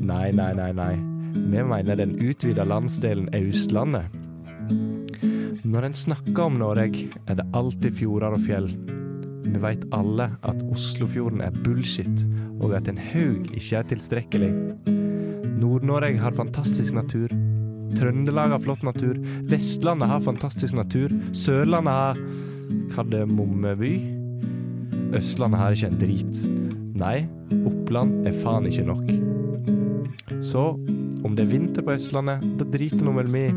[0.00, 0.94] Nei, nei, nei, nei.
[1.34, 4.12] Vi mener den utvida landsdelen Østlandet.
[5.74, 8.68] Når en snakker om Norge, er det alltid fjorder og fjell.
[9.42, 12.22] Vi veit alle at Oslofjorden er bullshit,
[12.62, 14.52] og at en haug ikke er tilstrekkelig.
[15.58, 17.26] Nord-Norge har fantastisk natur.
[17.98, 19.18] Trøndelag har flott natur.
[19.50, 21.10] Vestlandet har fantastisk natur.
[21.34, 22.22] Sørlandet har
[22.94, 23.92] Kardemommeby.
[25.18, 26.42] Østlandet har ikke en drit.
[27.02, 27.16] Nei,
[27.66, 29.14] Oppland er faen ikke nok.
[30.38, 30.70] Så
[31.26, 33.48] om det er vinter på Østlandet, da driter nå vel vi.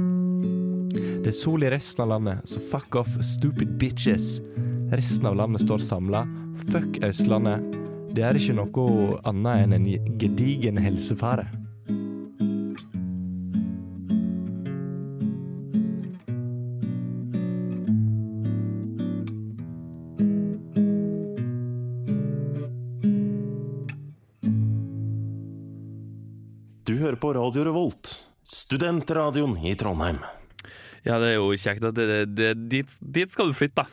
[1.17, 4.37] Det er sol i resten av landet, så fuck off stupid bitches.
[4.93, 6.23] Resten av landet står samla.
[6.71, 7.65] Fuck Østlandet.
[8.15, 11.49] Det er ikke noe annet enn en gedigen helsefare.
[26.87, 28.15] Du hører på Radio Revolt,
[28.47, 30.23] studentradioen i Trondheim.
[31.07, 33.87] Ja, det er jo kjekt at det, det, dit, dit skal du flytte, da.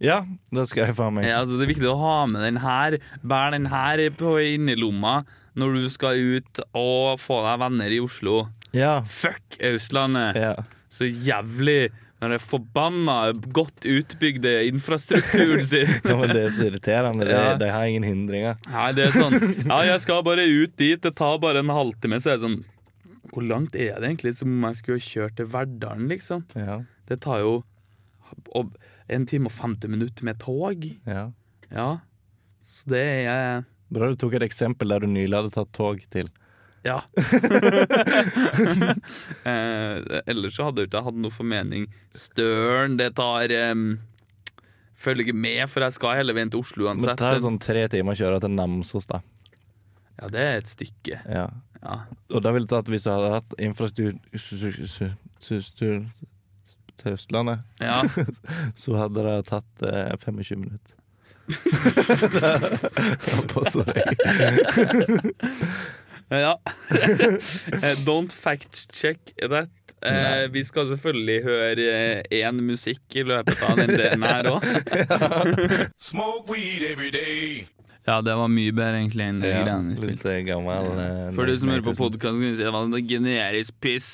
[0.00, 0.20] Ja,
[0.54, 1.26] det skal jeg faen meg.
[1.26, 2.96] Ja, altså, det er viktig å ha med den her.
[3.26, 5.20] Bær den her på innerlomma
[5.58, 8.44] når du skal ut og få deg venner i Oslo.
[8.76, 9.00] Ja.
[9.10, 10.38] Fuck Østlandet!
[10.38, 10.54] ja.
[10.88, 11.90] Så jævlig
[12.22, 13.16] Når det er forbanna
[13.54, 15.90] godt utbygde infrastrukturen sin.
[16.08, 17.26] Ja, men det er så irriterende.
[17.28, 17.52] De, Ja.
[17.60, 18.56] de har ingen hindringer.
[18.72, 19.36] Nei, det er sånn
[19.68, 20.98] Ja, jeg skal bare ut dit.
[21.04, 22.18] Det tar bare en halvtime.
[22.22, 22.56] Så er det sånn
[23.38, 26.42] Hvor langt er det egentlig som om jeg skulle kjørt til Verdalen, liksom?
[26.58, 26.80] Ja.
[27.06, 27.52] Det tar jo
[29.08, 30.82] en time og 50 minutter med tog.
[31.06, 31.28] ja.
[31.70, 31.90] Ja.
[32.64, 36.26] Så det er Bra du tok et eksempel der du nylig hadde tatt tog til.
[36.84, 36.98] Ja.
[39.48, 39.94] eh,
[40.26, 41.86] ellers så hadde jeg ikke hatt noe formening.
[42.16, 43.86] Støren, det tar um,
[44.98, 47.06] Følger med, for jeg skal hele veien til Oslo uansett.
[47.06, 49.22] Men det tar sånn tre timer å kjøre til Namsos, da.
[50.18, 51.20] Ja, det er et stykke.
[51.30, 51.44] Ja.
[51.82, 51.96] Ja.
[52.34, 54.14] Og da ville det tatt hvis jeg hadde hatt infrastruktur
[56.98, 58.00] til Østlandet, ja.
[58.82, 60.94] så hadde det tatt eh, 25 minutter.
[63.28, 63.88] Ja, på seg.
[66.28, 66.58] Ja.
[67.82, 69.68] Eh, Don't fact check that.
[70.02, 74.62] Eh, vi skal selvfølgelig høre én musikk i løpet av den delen her òg.
[78.08, 80.32] Ja, det var mye bedre egentlig enn de Ja, greiene vi litt spilte.
[80.38, 82.02] eh, gammel eh, For du som hører på Nathan.
[82.06, 84.06] podkast, kan du si det var noe generisk piss.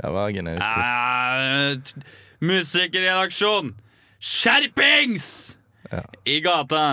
[0.00, 1.94] Det var generisk piss.
[1.94, 2.04] T-
[2.46, 3.74] Musikkredaksjon!
[4.20, 5.56] Skjerpings!
[5.90, 6.04] Ja.
[6.30, 6.84] I gata.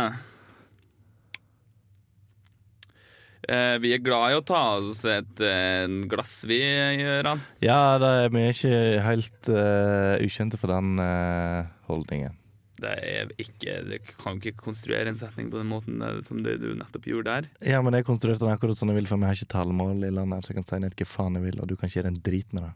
[3.48, 6.58] Eh, vi er glad i å ta oss et eh, glass, vi,
[7.00, 7.40] Gøran.
[7.64, 12.34] Ja, det vi er ikke helt eh, ukjente for den eh, holdningen.
[12.78, 12.96] Det
[13.42, 17.08] ikke Du kan ikke konstruere en setning på den måten eh, som det du nettopp
[17.10, 17.52] gjorde der.
[17.74, 20.14] Ja, men jeg konstruerte den akkurat sånn jeg vil, for vi har ikke talemål i
[20.14, 22.14] landet, så jeg kan si ned hva faen jeg vil, og du kan ikke gjøre
[22.14, 22.74] en drit med det.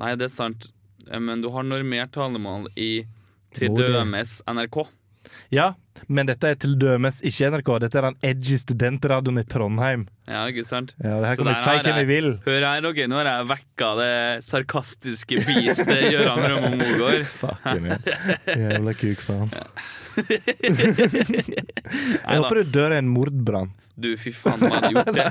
[0.00, 0.72] Nei, det er sant,
[1.10, 3.04] Eh, men du har normert talemål i
[3.56, 4.84] til dømes NRK.
[5.54, 5.72] Ja,
[6.08, 7.70] men dette er til dømes ikke NRK.
[7.84, 10.06] Dette er den edgy studentradioen i Trondheim.
[10.30, 10.94] Ja, ikke sant?
[11.02, 12.30] Ja, det Her kan vi si hvem vi vil.
[12.46, 14.12] Hør her, dere, nå har jeg vekka det
[14.46, 17.28] sarkastiske beastet Gøran Rømme Mogård.
[17.42, 18.02] Fucking hell.
[18.64, 19.52] Jævla kukfaen.
[22.22, 23.70] Jeg håper du dør i en mordbrann.
[23.92, 25.26] Du, fy faen, hva hadde gjort det?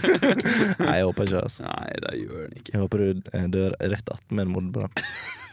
[0.80, 1.64] Nei, jeg håper ikke altså.
[1.68, 2.72] Nei, det gjør den ikke.
[2.72, 5.02] Jeg håper du eh, dør rett attmed en mordbrann.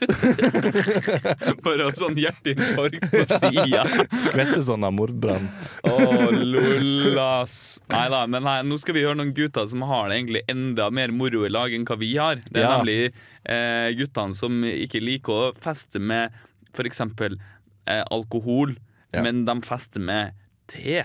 [1.66, 3.84] Bare ha sånn hjerteinfarkt på sida.
[4.24, 5.48] Skvetter sånn av mordbrann.
[5.88, 5.96] Å,
[6.34, 7.56] lollas.
[7.92, 10.90] Nei da, men nei, nå skal vi høre noen gutter som har det egentlig enda
[10.94, 12.42] mer moro i lag enn hva vi har.
[12.50, 12.78] Det er Ja.
[12.78, 13.14] nemlig
[13.46, 16.32] eh, guttene som ikke liker å feste med
[16.74, 17.02] f.eks.
[17.02, 18.78] Eh, alkohol,
[19.14, 19.22] Ja.
[19.26, 20.34] men de fester med
[20.72, 21.02] te.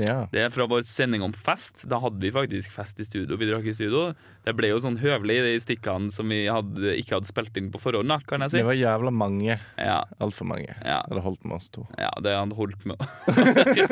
[0.00, 0.26] Ja.
[0.32, 1.82] Det er fra vår sending om fest.
[1.90, 3.36] Da hadde vi faktisk fest i studio.
[3.36, 4.14] Vi drakk i studio.
[4.46, 7.68] Det ble jo sånn høvelig i de stikkene som vi hadde, ikke hadde spilt inn
[7.74, 8.62] på forhånd, da, kan jeg si.
[8.62, 9.58] Det var jævla mange.
[9.76, 10.72] Ja, Altfor mange.
[10.80, 11.84] ja, Det hadde holdt med oss to.
[12.00, 12.96] ja, det hadde holdt med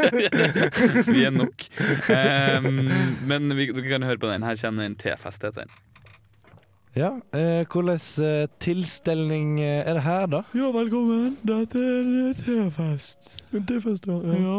[1.14, 1.68] Vi er nok.
[2.08, 2.88] Um,
[3.28, 4.46] men vi, dere kan høre på den.
[4.46, 5.78] Her kommer en T-fest, heter den.
[6.96, 10.40] Ja, eh, hvordan eh, tilstelning eh, er det her, da?
[10.58, 11.36] Ja, velkommen.
[11.46, 13.36] Dette er en T-fest.
[13.54, 14.16] En T-fest, ja.
[14.40, 14.56] Ja,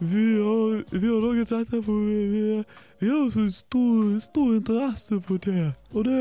[0.00, 2.62] vi har, vi har laget dette for vi, vi,
[3.00, 5.72] vi har så stor, stor interesse for te.
[5.94, 6.20] Og det,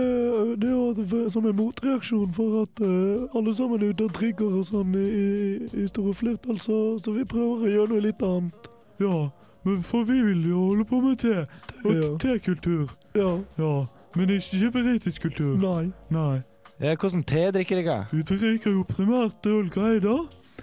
[0.61, 4.45] det er jo som en motreaksjon for at uh, alle sammen er ute og drikker
[4.59, 8.23] og sånn i, i, i store flertall, så, så vi prøver å gjøre noe litt
[8.25, 8.69] annet.
[8.99, 9.29] Ja,
[9.63, 11.45] men for vi vil jo holde på med te.
[11.85, 12.11] Og Ja.
[12.19, 12.91] tekultur.
[13.15, 13.37] Ja.
[13.59, 13.73] Ja,
[14.15, 15.55] men ikke britisk kultur.
[15.59, 15.91] Nei.
[16.11, 16.41] Nei.
[16.79, 18.05] Ja, hvordan te drikker dere?
[18.11, 20.17] Vi drikker jo primært ølgreier, da.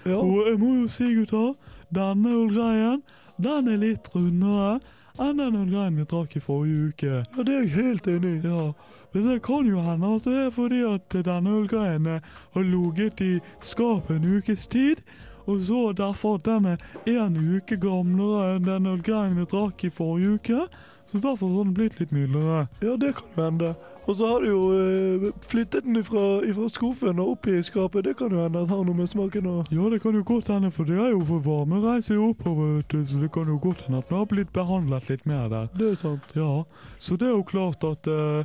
[0.05, 0.17] Ja.
[0.17, 1.53] Og jeg må jo si, gutter,
[1.93, 3.01] denne ølgreien,
[3.37, 4.77] den er litt rundere
[5.21, 7.13] enn den ølgreien vi drakk i forrige uke.
[7.23, 8.41] ja, det er jeg helt enig i.
[8.47, 8.73] Ja,
[9.13, 13.21] men det kan jo hende at det er fordi at denne ølgreien eh, har ligget
[13.25, 15.01] i skapet en ukes tid,
[15.47, 19.93] og så derfor at den er en uke gamlere enn den ølgreien vi drakk i
[19.93, 20.67] forrige uke,
[21.11, 22.67] så derfor har den blitt litt mildere.
[22.81, 23.75] Ja, det kan jo hende.
[24.07, 28.05] Og så har du jo eh, flyttet den ifra, ifra skuffen og opp i skapet.
[28.07, 30.51] Det kan jo hende at har noe med smaken å Ja, det kan jo godt
[30.51, 33.57] hende, for det er jo for varme reiser oppover, vet du, så det kan jo
[33.59, 35.67] godt hende at den har blitt behandlet litt mer der.
[35.75, 36.31] Det er sant.
[36.39, 36.63] Ja,
[36.99, 38.43] så det er jo klart at, eh,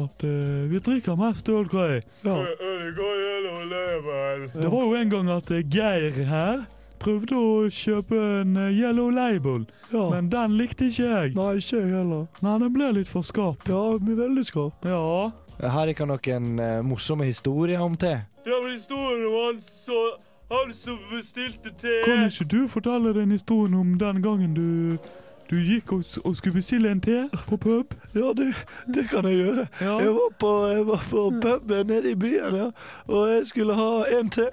[0.00, 2.00] at uh, vi drikker mest ølgrei.
[2.24, 2.38] Ja.
[4.56, 6.64] Det var jo en gang at eh, Geir her
[7.02, 10.08] prøvde å kjøpe en eh, Yellow Label, ja.
[10.12, 11.32] men den likte ikke jeg.
[11.36, 12.26] Nei, ikke jeg heller.
[12.44, 13.64] Nei, den ble litt for skarp.
[13.68, 14.86] Ja, vi veldig skarp.
[14.86, 15.30] Ja.
[15.62, 18.14] Har dere noen uh, morsomme historier om te?
[18.44, 19.58] Det var historien om han,
[20.52, 21.98] han som bestilte te.
[22.06, 24.96] Kan ikke du fortelle den historien om den gangen du,
[25.50, 27.94] du gikk og, og skulle bestille en te på pub?
[28.14, 28.52] Ja, det,
[28.94, 29.66] det kan jeg gjøre.
[29.80, 29.98] Ja.
[30.02, 32.70] Jeg var på, jeg var på puben nede i byen, ja.
[33.06, 34.48] og jeg skulle ha en te.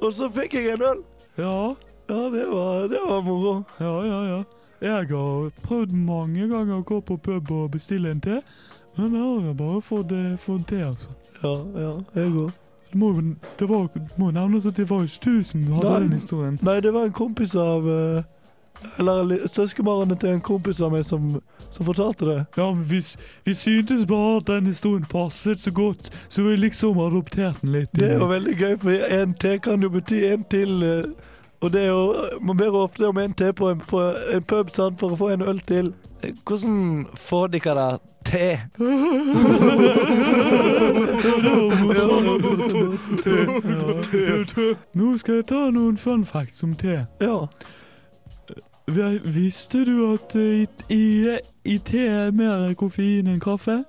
[0.00, 1.06] Og så fikk jeg en øl.
[1.38, 1.74] Ja,
[2.08, 3.64] Ja, det var, det var moro.
[3.78, 4.22] ja, ja.
[4.28, 4.42] ja.
[4.80, 8.36] Jeg har prøvd mange ganger å gå på pub og bestille en te,
[8.96, 11.10] men jeg har bare fått, eh, fått te, altså.
[11.42, 12.52] Ja, ja, jeg òg.
[12.92, 13.10] Det må,
[13.58, 15.98] det var, må nevnes at det var ikke du som hadde Nei.
[16.06, 16.58] den historien.
[16.62, 18.22] Nei, det var en kompis av eh,
[19.02, 21.26] Eller søskenbarnet til en kompis av meg som,
[21.74, 22.38] som fortalte det.
[22.56, 23.02] Ja, men vi,
[23.44, 27.90] vi syntes bare at den historien passet så godt, så vi liksom adopterte den litt.
[27.98, 30.78] Det er jo veldig gøy, for en te kan jo bety en til.
[30.86, 31.10] eh,
[31.60, 34.00] og det jo Man ber ofte om en te på en, på
[34.34, 35.92] en pub sant, for å få en øl til.
[36.46, 37.88] Hvordan får dere da
[38.24, 38.58] te?
[44.94, 47.04] Nå skal jeg ta noen fun facts om te.
[47.20, 47.38] Ja.
[49.24, 53.82] Visste du at eh, i, i, i te er mer koffein enn kaffe?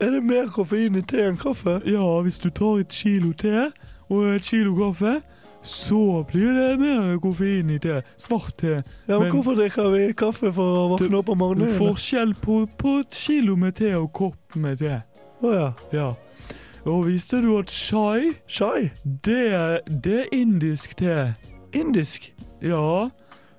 [0.00, 1.80] Er det mer koffein i te enn kaffe?
[1.84, 3.68] Ja, hvis du tar et kilo te
[4.08, 5.20] og et kilo kaffe,
[5.62, 8.02] så blir det mer koffein i te.
[8.16, 8.66] Svart te.
[9.08, 11.78] Ja, men Men- hvorfor drikker vi kaffe for å våkne opp om Det morgenen?
[11.78, 15.02] forskjell på, på et kilo med te og kopp med te.
[15.42, 15.72] Å ja.
[15.92, 16.14] Ja.
[16.86, 18.90] Og visste du at chai, Chai?
[19.04, 21.34] det det er indisk te?
[21.74, 22.32] Indisk?
[22.62, 23.10] Ja,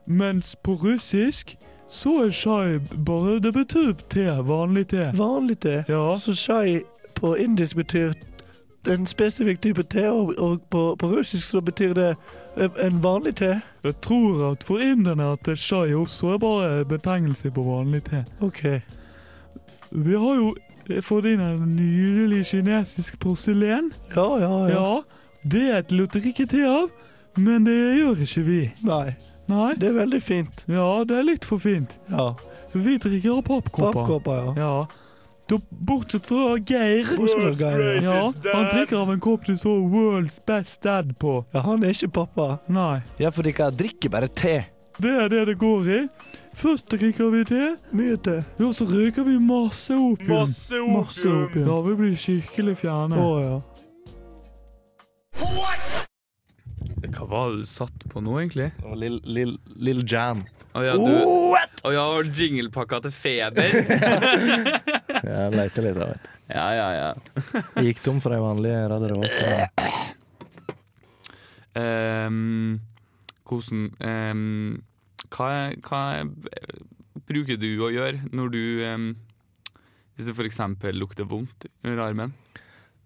[0.07, 1.55] mens på russisk
[1.87, 4.25] så er chai bare Det betyr te.
[4.41, 5.11] Vanlig te.
[5.13, 5.83] Vanlig te?
[5.87, 6.15] Ja.
[6.17, 6.81] Så chai
[7.15, 8.13] på indisk betyr
[8.89, 12.09] en spesifikk type te, og, og på, på russisk så betyr det
[12.57, 13.61] en vanlig te?
[13.83, 18.23] Jeg tror at for inderne at chai også er bare betegnelse på vanlig te.
[18.41, 18.63] OK.
[19.91, 20.55] Vi har jo
[21.05, 23.91] fått inn en nydelig kinesisk porselen.
[24.15, 24.73] Ja, ja, ja.
[24.73, 25.01] Ja,
[25.43, 26.89] det er et å drikke te av,
[27.37, 28.61] men det gjør ikke vi.
[28.87, 29.13] Nei,
[29.51, 29.69] Nei.
[29.77, 30.65] det er veldig fint.
[30.71, 31.99] Ja, det er litt for fint.
[32.09, 32.31] Ja.
[32.71, 33.93] Så vi drikker av pappkopper.
[33.99, 34.51] Pappkopper, ja.
[34.57, 35.00] Ja.
[35.51, 35.57] Da,
[35.91, 37.09] bortsett fra Geir.
[37.17, 38.19] Bortsett fra Geir, Ja,
[38.53, 41.43] han drikker av en kopp det står 'World's Best Dad' på.
[41.53, 42.59] Ja, Han er ikke pappa.
[42.71, 43.01] Nei.
[43.19, 44.65] Ja, for dere drikker bare te.
[45.01, 45.99] Det er det det går i.
[46.53, 48.43] Først drikker vi te, Mye te.
[48.59, 50.29] ja, så røyker vi masse opium.
[50.29, 51.67] Masse opium.
[51.67, 53.15] Ja, vi blir skikkelig fjerne.
[53.15, 53.59] Å ja.
[57.15, 58.69] Hva var det du satt på nå, egentlig?
[58.79, 60.41] Det var Lill Lill Lill Jan.
[60.71, 61.11] Å ja, du
[61.83, 63.73] Å ja, jinglepakka til Feber?
[65.21, 66.29] Jeg leita litt, jeg vet.
[66.51, 67.09] ja, ja, ja.
[67.75, 70.21] Jeg gikk tom for de vanlige Radio Revolt.
[71.77, 72.79] Ehm,
[73.47, 74.81] hvordan um,
[75.31, 75.49] hva,
[75.85, 76.31] hva er-
[77.27, 79.05] bruker du å gjøre når du um,
[80.17, 80.59] Hvis det f.eks.
[80.97, 82.33] lukter vondt under armen?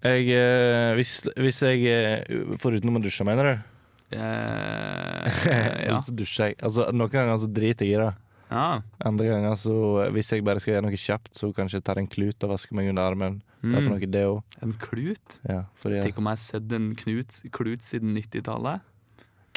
[0.06, 3.75] Jeg, eh, hvis, hvis jeg eh, Foruten å dusje, mener du?
[4.12, 5.42] Eh,
[5.90, 5.98] ja.
[6.06, 6.60] så dusjer jeg.
[6.64, 8.12] Altså, noen ganger så driter jeg i det.
[8.52, 8.68] ja.
[9.06, 9.76] Andre ganger så
[10.14, 12.78] hvis jeg bare skal gjøre noe kjapt, så kanskje jeg tar en klut og vasker
[12.78, 13.42] meg under armen.
[13.66, 13.90] Tar på Mm.
[13.96, 14.36] noe deo.
[14.62, 15.40] En klut?
[15.50, 18.82] Ja, fordi Tenk om jeg har sett en knut, klut siden 90-tallet.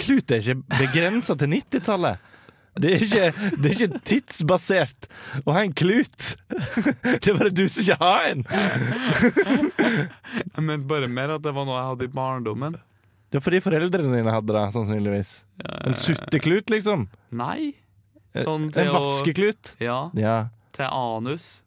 [0.00, 2.18] Klut er ikke begrensa til 90-tallet.
[2.78, 5.08] Det er, ikke, det er ikke tidsbasert
[5.44, 6.14] å ha en klut.
[7.18, 8.44] Det er bare du som ikke har en.
[9.34, 12.76] Jeg mente bare mer at det var noe jeg hadde i barndommen.
[13.28, 15.32] Det er fordi foreldrene dine hadde det, sannsynligvis.
[15.84, 17.08] En sutteklut, liksom.
[17.36, 17.74] Nei.
[18.38, 19.74] Sånn En vaskeklut.
[19.76, 19.84] å.
[19.84, 20.36] Ja, Ja.
[20.72, 21.62] til anus.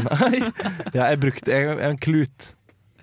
[0.00, 0.40] Nei.
[0.94, 2.48] Ja, jeg brukte jeg, en klut.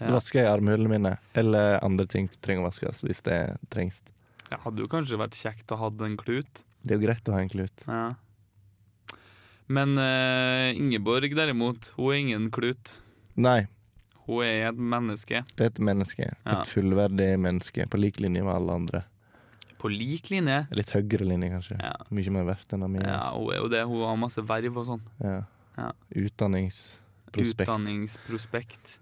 [0.02, 0.10] Ja.
[0.16, 1.14] Vasker jeg armhulene mine.
[1.38, 3.38] Eller andre ting som trenger å vaskes, hvis det
[3.74, 4.02] trengs.
[4.50, 6.64] Det hadde jo kanskje vært kjekt å ha en klut.
[6.84, 7.86] Det er jo greit å ha en klut.
[7.88, 8.16] Ja.
[9.72, 12.98] Men uh, Ingeborg derimot, hun er ingen klut.
[13.40, 13.68] Nei,
[14.32, 15.44] Hun er et menneske.
[15.68, 16.30] et menneske.
[16.32, 16.58] Ja.
[16.62, 17.86] Et fullverdig menneske.
[17.92, 19.04] På lik linje med alle andre.
[19.82, 20.62] På lik linje.
[20.78, 21.78] Litt høyere linje, kanskje.
[21.82, 21.94] Ja.
[22.14, 23.08] Mye mer verdt enn Amina.
[23.12, 23.84] ja, hun er jo det.
[23.90, 25.06] Hun har masse verv og sånn.
[25.26, 25.40] Ja.
[25.78, 25.92] Ja.
[26.22, 27.64] Utdanningsprospekt.
[27.66, 29.00] Utdanningsprospekt.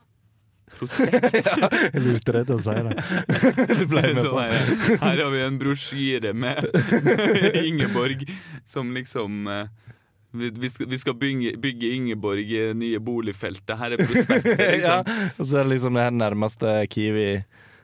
[0.80, 1.34] Prospekt.
[1.50, 2.92] Jeg lurte deg til å si det.
[3.80, 4.68] du ble med på her,
[5.02, 6.62] her har vi en brosjyre med
[7.68, 8.22] Ingeborg
[8.70, 9.72] som liksom eh,
[10.32, 13.78] vi, vi skal, vi skal bygge, bygge Ingeborg i nye boligfeltet.
[13.80, 14.60] Her er prospektet.
[14.84, 15.00] ja.
[15.04, 15.24] Liksom.
[15.40, 17.30] Og så er det liksom det her nærmeste Kiwi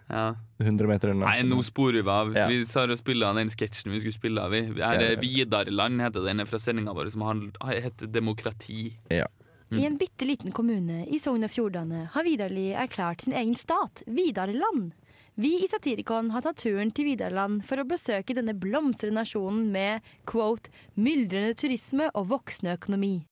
[0.09, 0.35] Ja.
[0.61, 1.25] 100 meter unna.
[1.31, 2.29] Nei, nå sporer vi av.
[2.37, 2.45] Ja.
[2.47, 4.53] Vi sa å spille av den sketsjen vi skulle spille av.
[4.53, 4.61] Vi.
[4.77, 5.07] Her Ja, ja.
[5.15, 7.25] er Vidarland, heter den fra sendinga vår, som
[7.65, 8.91] heter Demokrati.
[9.09, 14.03] I en bitte liten kommune i Sogn og Fjordane har Vidarli erklært sin egen stat,
[14.05, 14.93] Vidarland.
[15.37, 20.05] Vi i Satirikon har tatt turen til Vidarland for å besøke denne blomstrende nasjonen med
[20.23, 23.25] quote, 'myldrende turisme og voksende økonomi'.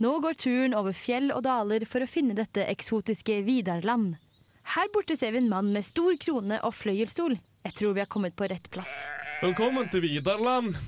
[0.00, 4.16] Nå går turen over fjell og daler for å finne dette eksotiske Vidarland.
[4.72, 7.36] Her borte ser vi en mann med stor krone og fløyelsstol.
[7.66, 8.94] Jeg tror vi har kommet på rett plass.
[9.42, 10.80] Velkommen til Vidarland.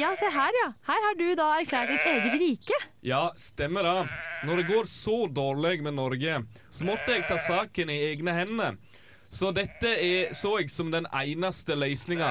[0.00, 0.68] Ja, se her, ja.
[0.88, 2.80] Her har du da erklært ditt eget rike.
[3.06, 4.18] Ja, stemmer det.
[4.48, 8.76] Når det går så dårlig med Norge, så måtte jeg ta saken i egne hender.
[9.26, 12.28] Så dette er, så jeg som den eneste løsninga.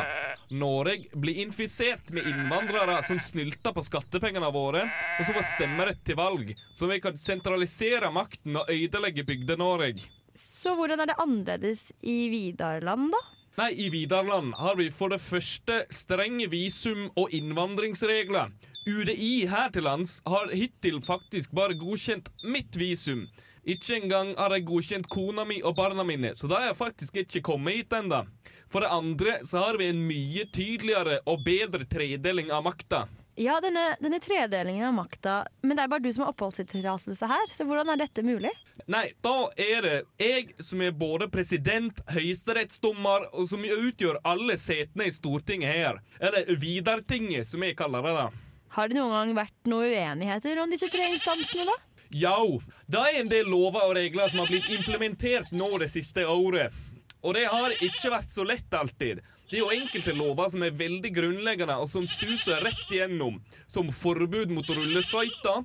[0.56, 4.86] Norge blir infisert med innvandrere som snylter på skattepengene våre,
[5.20, 10.08] og som får stemmerett til valg, så vi kan sentralisere makten og ødelegge Bygde-Norge.
[10.36, 13.22] Så hvordan er det annerledes i Vidarland, da?
[13.56, 18.50] Nei, I Vidarland har vi for det første strenge visum- og innvandringsregler.
[18.84, 23.24] UDI her til lands har hittil faktisk bare godkjent mitt visum.
[23.64, 27.46] Ikke engang har de godkjent kona mi og barna mine, så da har faktisk ikke
[27.48, 28.26] kommet hit ennå.
[28.68, 33.06] For det andre så har vi en mye tydeligere og bedre tredeling av makta.
[33.36, 37.50] Ja, denne, denne tredelingen av makta, men det er bare du som har oppholdstillatelse her,
[37.52, 38.52] så hvordan er dette mulig?
[38.88, 45.10] Nei, da er det jeg som er både president, høyesterettsdommer, og som utgjør alle setene
[45.10, 46.00] i Stortinget her.
[46.24, 48.16] Eller Vidartinget, som jeg kaller det.
[48.22, 48.26] da.
[48.78, 51.76] Har det noen gang vært noen uenigheter om disse tre instansene, da?
[52.16, 52.40] Ja,
[52.88, 56.72] det er en del lover og regler som har blitt implementert nå det siste året.
[57.26, 59.20] Og det har ikke vært så lett alltid.
[59.46, 63.38] Det er jo enkelte lover som er veldig grunnleggende, og som suser rett igjennom.
[63.70, 65.64] Som forbud mot rulleskøyter,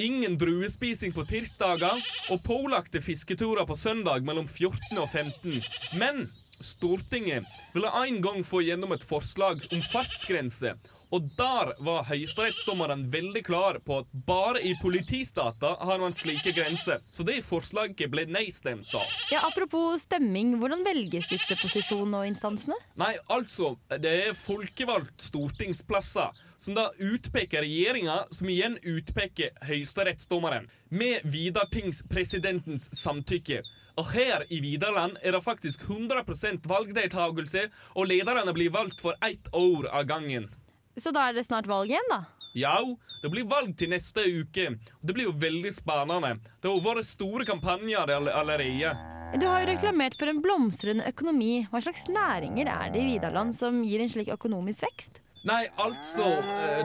[0.00, 5.60] ingen druespising på tirsdager og pålagte fisketurer på søndag mellom 14 og 15.
[6.00, 6.24] Men
[6.60, 10.74] Stortinget ville en gang få gjennom et forslag om fartsgrense.
[11.10, 17.00] Og der var høyesterettsdommeren veldig klar på at bare i politistater har man slike grenser.
[17.10, 19.16] Så det forslaget ble nedstemt av.
[19.32, 22.78] Ja, Apropos stemming, hvordan velges disse posisjonene og instansene?
[23.00, 30.68] Nei, altså, det er folkevalgt stortingsplasser som da utpeker regjeringa, som igjen utpeker høyesterettsdommeren.
[30.92, 33.62] Med Vidartingspresidentens samtykke.
[33.98, 39.50] Og her i Vidarland er det faktisk 100% valgdeltakelse, og lederne blir valgt for ett
[39.56, 40.48] år av gangen.
[40.98, 42.24] Så da er det snart valg igjen, da?
[42.58, 42.74] Ja,
[43.22, 44.66] det blir valg til neste uke.
[45.06, 46.32] Det blir jo veldig spennende.
[46.62, 48.90] Det har vært store kampanjer allerede.
[49.38, 51.66] Du har jo reklamert for en blomstrende økonomi.
[51.70, 55.20] Hva slags næringer er det i Vidarland som gir en slik økonomisk vekst?
[55.46, 56.26] Nei, altså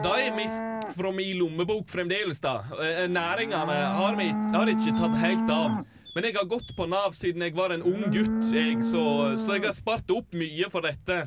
[0.00, 2.62] Det er mest fra min lommebok fremdeles, da.
[2.80, 5.74] Eh, Næringene har, vi, har ikke tatt helt av.
[6.14, 9.58] Men jeg har gått på Nav siden jeg var en ung gutt, jeg, så, så
[9.58, 11.26] jeg har spart opp mye for dette.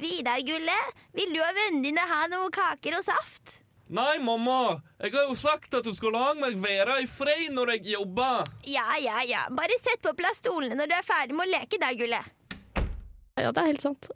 [0.00, 0.78] Vidar, Gulle,
[1.14, 3.60] vil du og vennene dine ha noe kaker og saft?
[3.94, 4.80] Nei, mamma.
[4.98, 8.48] Jeg har jo sagt at du skal la meg være i fred når jeg jobber.
[8.66, 9.44] Ja, ja, ja.
[9.54, 12.22] Bare sett på plass stolene når du er ferdig med å leke, da, Gulle.
[13.38, 14.10] Ja, det er helt sant.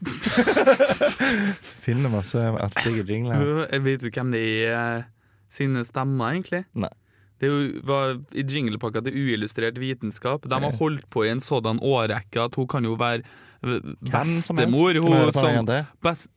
[1.84, 3.66] Finner masse artige jingler.
[3.66, 5.10] Jeg vet jo hvem det er eh,
[5.50, 6.64] sine stemmer, egentlig.
[6.78, 6.92] Nei.
[7.40, 7.48] Det
[7.88, 10.44] var i jinglepakka til Uillustrert vitenskap.
[10.44, 13.24] De har holdt på i en sådan årrekke at hun kan jo være
[13.60, 15.00] bestemor.
[15.04, 15.70] Hun som
[16.02, 16.30] best...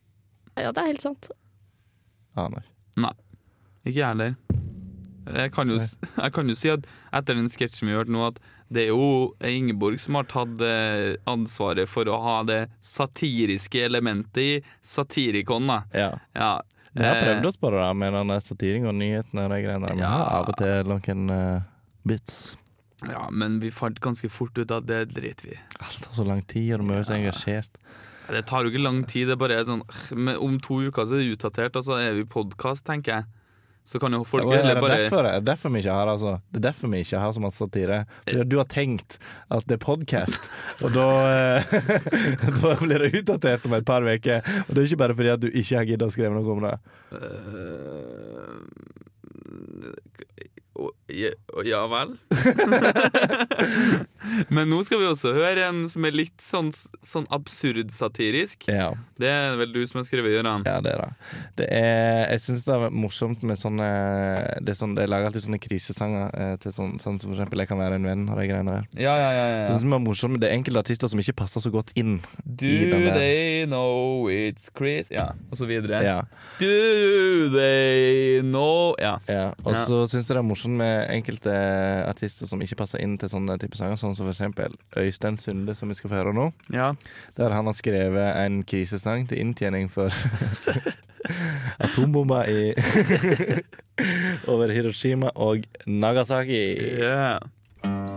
[0.54, 1.30] Ja, det er helt sant.
[2.38, 2.66] Aner.
[3.00, 3.14] Nei,
[3.84, 4.34] ikke jeg heller.
[5.24, 5.78] Jeg kan, jo,
[6.24, 6.84] jeg kan jo si at
[7.16, 8.40] etter den sketsjen vi har hørt nå, at
[8.74, 14.40] det er jo Ingeborg som har tatt eh, ansvaret for å ha det satiriske elementet
[14.42, 14.50] i
[14.84, 15.68] Satirikon.
[15.70, 15.80] Da.
[15.94, 16.10] Ja.
[16.36, 16.52] Ja.
[16.94, 19.62] Vi har eh, prøvd oss på det da, med den satiring og nyhetene og de
[19.64, 19.96] greiene der.
[19.98, 21.64] Vi har av og til noen uh,
[22.06, 22.38] bits.
[23.02, 25.60] Ja, men vi fant ganske fort ut at det driter vi i.
[25.82, 27.80] Alt tar så lang tid, og de er jo så engasjert.
[28.30, 29.28] Det tar jo ikke lang tid.
[29.28, 29.82] Det bare er sånn
[30.16, 33.24] men Om to uker så er det utdatert, og så er vi podkast, tenker jeg.
[33.84, 36.38] Så kan jo folk Ja, er det, bare derfor, er derfor vi ikke har altså,
[36.48, 37.98] Det er derfor vi ikke har så masse satire.
[38.24, 39.18] Fordi du har tenkt
[39.52, 40.46] at det er podkast,
[40.80, 41.74] og da, eh,
[42.62, 44.40] da blir det utdatert om et par uker.
[44.64, 46.64] Og det er ikke bare fordi at du ikke har giddet å skrive noe om
[46.64, 46.76] det.
[51.08, 51.30] Ja,
[51.64, 52.16] ja vel?
[54.54, 56.70] Men nå skal vi også høre en som er litt sånn,
[57.04, 58.64] sånn absurd satirisk.
[58.70, 58.88] Ja.
[59.20, 60.64] Det er vel du som har skrevet, Gøran?
[60.66, 61.10] Ja, det er det.
[61.60, 63.88] det er, jeg syns det er morsomt med sånne
[64.64, 67.60] det er sånn, Jeg lager alltid sånne krisesanger eh, til sånn, sånn som for eksempel
[67.62, 68.88] 'Jeg kan være en venn' og de greiene der.
[68.96, 69.62] Ja, ja, ja, ja.
[69.68, 72.66] Så det er morsomt, det er enkelte artister som ikke passer så godt inn Do
[72.66, 76.02] i they know it's Chris Ja, og så videre.
[76.02, 76.18] Ja.
[76.58, 79.18] Do they know Ja.
[79.28, 79.84] Ja, og Ja.
[79.84, 81.52] så syns jeg det er morsomt med enkelte
[82.08, 85.92] artister som ikke passer inn til sånne type sanger, sånn som eksempel Øystein Sunde, som
[85.92, 86.50] vi skal få høre nå.
[86.72, 86.92] Ja.
[87.36, 90.14] Der han har skrevet en krisesang til inntjening for
[91.84, 92.72] atombomba i
[94.52, 96.64] over Hiroshima og Nagasaki.
[97.00, 98.13] Yeah.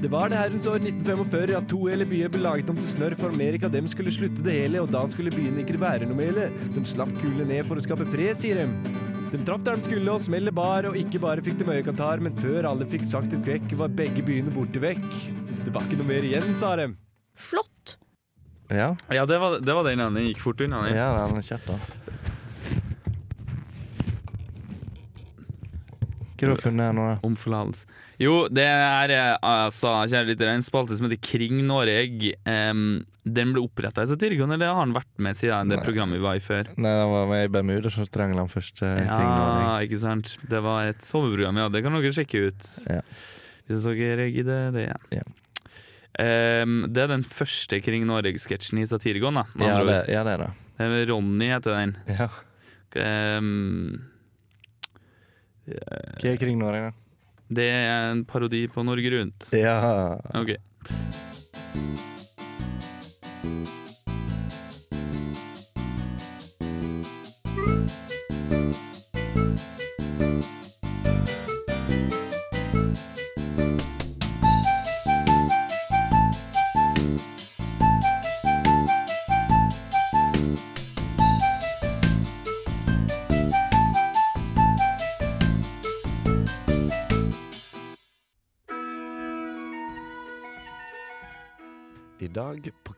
[0.00, 3.14] Det var det herrens år 1945 at to hele byer ble laget om til snørr
[3.20, 3.68] for Amerika.
[3.68, 6.46] Dem skulle slutte det hele, og da skulle byene ikke være noe hele.
[6.72, 8.94] De slapp kulene ned for å skape fred, sier de.
[9.30, 12.32] De traff der de skulle, og smellet bar, og ikke bare fikk de øyekantar, men
[12.40, 15.04] før alle fikk sagt et kvekk, var begge byene borte vekk.
[15.66, 16.88] Det var ikke noe mer igjen, sa de.
[17.36, 17.98] Flott.
[18.72, 20.16] Ja, Ja, det var, det var den ene.
[20.16, 20.86] Den gikk fort unna.
[20.88, 20.96] den.
[20.96, 22.19] ja den er kjapp, da.
[26.48, 27.06] Har du funnet nå?
[27.26, 27.98] Om forlatelse.
[28.20, 32.34] Jo, det er eh, altså, kjære lyttere, en spalte som heter Kring Norge.
[32.44, 35.86] Um, den ble oppretta i Satirikon, eller har den vært med siden det Nei.
[35.86, 36.72] programmet vi var i før?
[36.76, 39.60] Nei, den var med i Bermuda, så trangla han først kring Norge.
[39.66, 40.34] Ja, ikke sant.
[40.50, 41.68] Det var et soveprogram, ja.
[41.72, 42.72] Det kan dere sjekke ut.
[42.90, 43.02] Ja.
[43.70, 44.88] Hvis dere gidder det.
[45.14, 45.26] Ja.
[46.20, 49.46] Um, det er den første Kring Norge-sketsjen i Satirikon, da.
[49.62, 50.52] Ja, det, ja, det er det.
[51.08, 51.96] Ronny heter den.
[52.10, 52.28] Ja.
[52.98, 54.09] Em,
[55.70, 56.96] Hva er kring Norge, da?
[57.50, 59.50] det er en parodi på Norge Rundt.
[59.52, 60.18] Ja.
[60.38, 60.54] Ok.
[60.54, 61.30] dag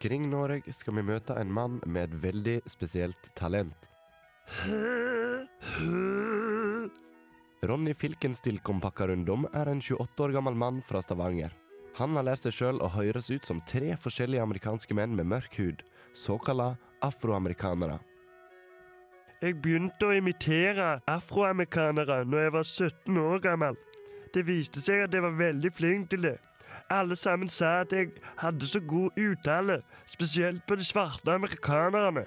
[0.02, 3.86] Kring Norge skal vi møte en mann med et veldig spesielt talent.
[7.62, 11.54] Ronny Filkenstilkompakkarundom er en 28 år gammel mann fra Stavanger.
[12.00, 15.54] Han har lært seg sjøl å høres ut som tre forskjellige amerikanske menn med mørk
[15.62, 15.86] hud,
[16.18, 16.72] såkalla
[17.06, 18.00] afroamerikanere.
[19.38, 23.78] Jeg begynte å imitere afroamerikanere når jeg var 17 år gammel.
[24.34, 26.40] Det viste seg at jeg var veldig flink til det.
[26.92, 32.24] Alle sammen sa at jeg hadde så god uttale, spesielt på de svarte amerikanerne.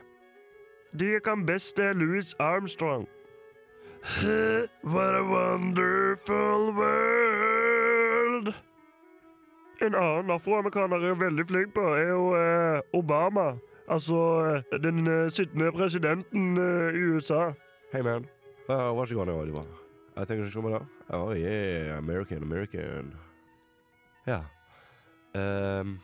[1.00, 3.08] De jeg kan best, er Louis Armstrong.
[4.84, 8.54] What a wonderful world.
[9.82, 13.58] En annen afroamerikaner jeg er veldig flink på, er jo eh, Obama.
[13.88, 14.16] Altså
[14.72, 17.52] eh, den eh, sittende presidenten eh, i USA.
[17.92, 18.26] Hey man,
[18.70, 19.64] uh, what's going on, Oliver?
[20.18, 20.82] Jeg tenker ikke på det.
[21.10, 23.14] Oh yeah, American, American.
[24.28, 24.40] Ja.
[25.36, 26.00] Ehm,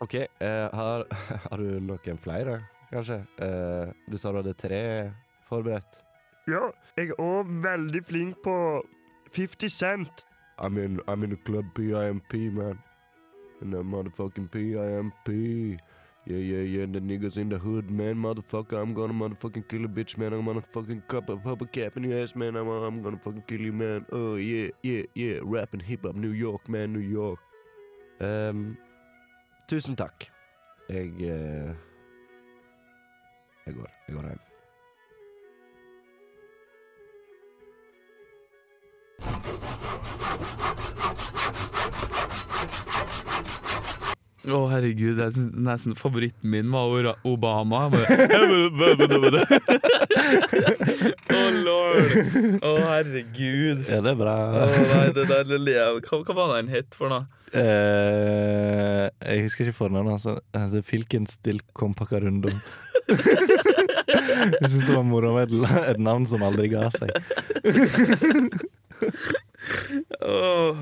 [0.00, 1.04] OK, uh, har,
[1.50, 2.60] har du noen flere,
[2.92, 3.22] kanskje?
[3.40, 4.82] Uh, du sa du hadde tre
[5.48, 6.02] forberedt.
[6.46, 8.56] Ja, jeg er òg veldig flink på
[9.34, 10.26] 50 Cent.
[10.58, 12.78] I'm in, I'm in the club PIMP, man.
[13.62, 15.80] In the motherfucking PIMP.
[16.26, 18.80] Yeah, yeah, yeah, the niggas in the hood, man, motherfucker.
[18.80, 20.32] I'm gonna motherfucking kill a bitch, man.
[20.32, 22.56] I'm gonna fucking cup a pop a cap in your ass, man.
[22.56, 24.06] I'm, I'm gonna fucking kill you, man.
[24.12, 25.38] Oh, yeah, yeah, yeah.
[25.42, 27.38] Rapping hip-hop, New York, man, New York.
[28.20, 28.76] Ehm,
[29.68, 30.30] tusen takk.
[30.88, 31.74] Jeg uh,
[33.66, 33.88] Jeg går.
[34.08, 34.38] Jeg går hjem.
[44.46, 45.18] Å, herregud.
[45.18, 47.88] Jeg synes nesten favoritten min var Obama.
[50.26, 52.12] Å, lord.
[52.60, 53.84] Å, herregud.
[53.88, 54.36] Ja, det er bra.
[54.64, 57.26] Oh, nei, det der lille Hva, hva var det han het for noe?
[57.56, 60.26] Eh, jeg husker ikke fornavnet hans.
[60.28, 60.42] Altså.
[60.74, 62.58] Det er Filkenstilkompakkarundum.
[63.06, 67.10] jeg syns det var moro med et, et navn som aldri ga seg.
[70.20, 70.76] Oh,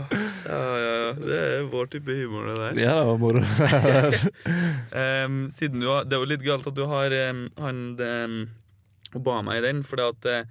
[0.47, 1.13] ja, ja, ja.
[1.19, 2.81] Det er vår type humor, det der.
[2.85, 3.41] Ja, det var moro.
[5.05, 8.37] um, siden du har, det er jo litt galt at du har um, han em,
[9.19, 10.45] Obama i den, fordi at eh,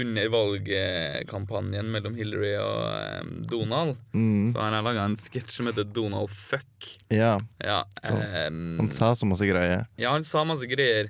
[0.00, 4.50] under valgkampanjen mellom Hillary og um, Donald, Mm.
[4.52, 6.88] så har jeg laga en sketsj som heter Donald Fuck.
[7.14, 7.36] Ja.
[7.62, 9.86] Ja, um, han sa så masse greier.
[9.96, 11.08] ja, han sa masse greier.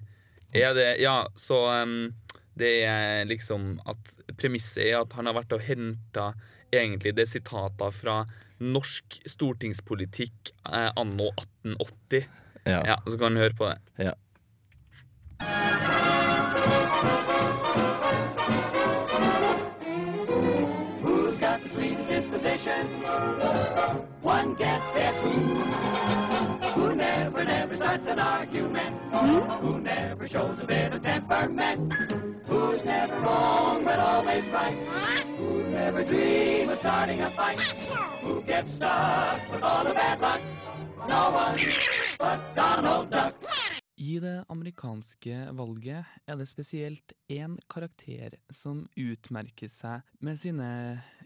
[0.53, 2.13] Er det Ja, så um,
[2.59, 6.33] det er liksom at Premisset er at han har vært og henta
[6.75, 8.25] egentlig det sitater fra
[8.61, 11.31] norsk stortingspolitikk eh, anno
[11.65, 12.27] 1880.
[12.69, 12.99] Ja.
[13.09, 13.79] Så kan du høre på det.
[14.11, 14.13] Ja.
[22.61, 24.07] Disposition?
[24.23, 25.31] One guess, guess who?
[26.75, 28.97] Who never, never starts an argument?
[29.61, 31.93] Who never shows a bit of temperament?
[32.47, 34.79] Who's never wrong but always right?
[35.39, 37.61] Who never dream of starting a fight?
[38.23, 40.41] Who gets stuck with all the bad luck?
[41.09, 41.59] No one
[42.19, 43.35] but Donald Duck.
[44.01, 50.71] I det amerikanske valget er det spesielt én karakter som utmerker seg med sine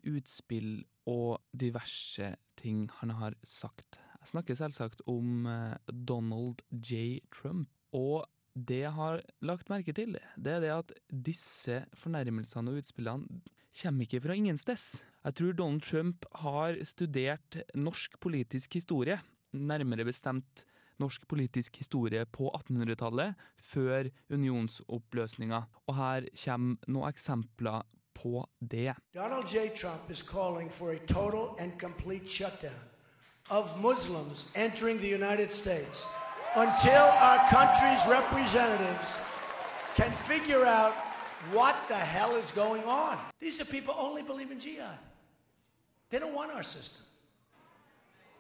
[0.03, 3.99] utspill og diverse ting han har sagt.
[4.21, 7.21] Jeg snakker selvsagt om eh, Donald J.
[7.35, 7.69] Trump.
[7.93, 8.25] Og
[8.55, 13.43] det jeg har lagt merke til, det er det at disse fornærmelsene og utspillene
[13.75, 15.03] kommer ikke fra ingensteds.
[15.25, 19.19] Jeg tror Donald Trump har studert norsk politisk historie,
[19.53, 20.65] nærmere bestemt
[21.03, 25.65] norsk politisk historie på 1800-tallet, før unionsoppløsninga.
[25.89, 27.83] Og her kommer noen eksempler
[28.15, 28.95] på det.
[29.15, 29.69] Donald J.
[29.77, 32.81] Trump is calling for a total and complete shutdown
[33.51, 36.07] of Muslims entering the United States
[36.57, 39.19] until our country's representatives
[39.97, 40.95] can figure out
[41.53, 43.19] what the hell is going on.
[43.41, 44.99] These are people only believe in jihad.
[46.11, 47.03] They don't want our system.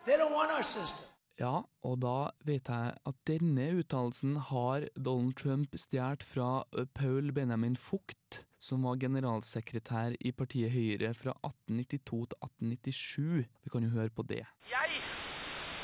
[0.06, 1.06] They don't want our system.
[1.38, 6.64] Ja, og da vet jeg at denne uttalelsen har Donald Trump stjålet fra
[6.94, 13.44] Paul Benjamin Fucht, som var generalsekretær i partiet Høyre fra 1892 til 1897.
[13.64, 14.44] Vi kan jo høre på det.
[14.70, 14.90] Jeg,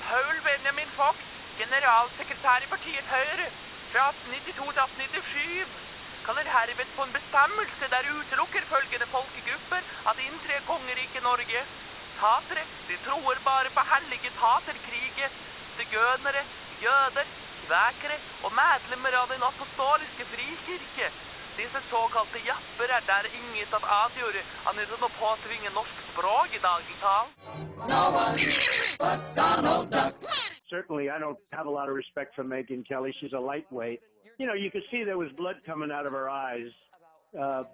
[0.06, 1.16] Paul Benjamin Fox,
[1.62, 3.48] generalsekretær i partiet Høyre
[3.92, 5.68] fra 1892 til 1897,
[6.26, 11.60] kaller herved på en bestemmelse der utelukker følgende folkegrupper at inntre kongeriket Norge.
[12.20, 15.32] Tatere, de tror bare på hellige taterkriget,
[15.76, 16.42] Sigøynere,
[16.84, 17.26] jøder,
[17.64, 21.08] svækere og medlemmer av den apostoliske frikirke.
[21.60, 26.60] Disse såkalte japper er der inget at adgjøre annet enn å påtvinge norsk språk i
[29.40, 30.14] Donald Duck.
[30.70, 33.12] certainly I don't have a lot of respect for Megan Kelly.
[33.20, 34.00] She's a lightweight.
[34.38, 36.70] You know, you could see there was blood coming out of her eyes,
[37.34, 37.64] uh,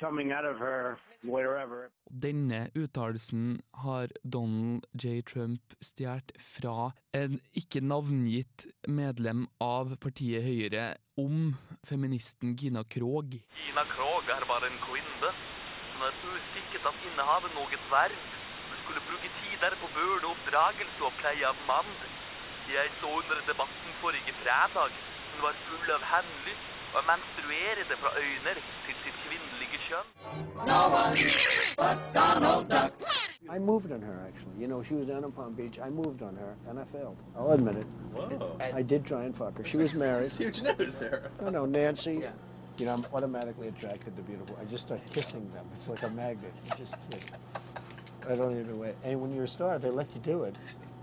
[0.00, 1.90] coming out of her wherever.
[2.10, 5.22] Denne uttalelsen har Donald J.
[5.22, 11.54] Trump stjålet fra en ikke navngitt medlem av partiet Høyre om
[11.88, 13.38] feministen Gina Krog.
[13.60, 15.32] Gina Krog er bare en kvinne.
[15.94, 18.20] Hun er usikkert at innehaver noe verv.
[18.68, 21.90] Hun skulle bruke tider på bøl og pleie av mann.
[22.68, 24.92] Jeg så under debatten forrige fredag.
[25.32, 28.52] Hun var full av hemmelighet og menstruerte fra øyne
[28.84, 30.08] til sitt kvinnelige kjønn.
[30.70, 31.16] No one
[31.80, 32.92] but Donald Duck.
[33.56, 34.56] I moved on her actually.
[34.62, 35.78] You know, she was down in Palm Beach.
[35.86, 37.18] I moved on her and I failed.
[37.36, 37.86] I'll admit it.
[38.14, 38.56] Whoa.
[38.80, 39.64] I did try and fuck her.
[39.64, 40.26] She was married.
[40.26, 41.30] That's huge news, Sarah.
[41.42, 42.16] No, no, Nancy.
[42.78, 44.56] You know, I'm automatically attracted to beautiful.
[44.60, 45.64] I just start kissing them.
[45.76, 46.52] It's like a magnet.
[46.64, 47.22] You just kiss.
[48.28, 48.94] I don't even wait.
[49.04, 50.56] And when you're a star, they let you do it.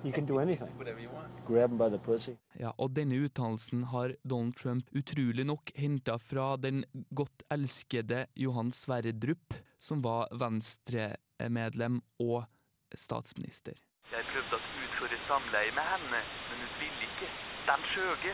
[0.04, 0.70] You can do anything.
[0.78, 1.30] Whatever you want.
[1.46, 2.34] Grab them by the pussy.
[2.60, 6.84] Ja, og denne uttalelsen har Donald Trump utrolig nok henta fra den
[7.16, 12.48] godt elskede Johan Sverdrup, som var Venstre-medlem og
[12.96, 13.78] statsminister.
[14.12, 17.30] Jeg prøvde å utføre samleie med henne, men hun ville ikke.
[17.70, 18.34] Den skjøge.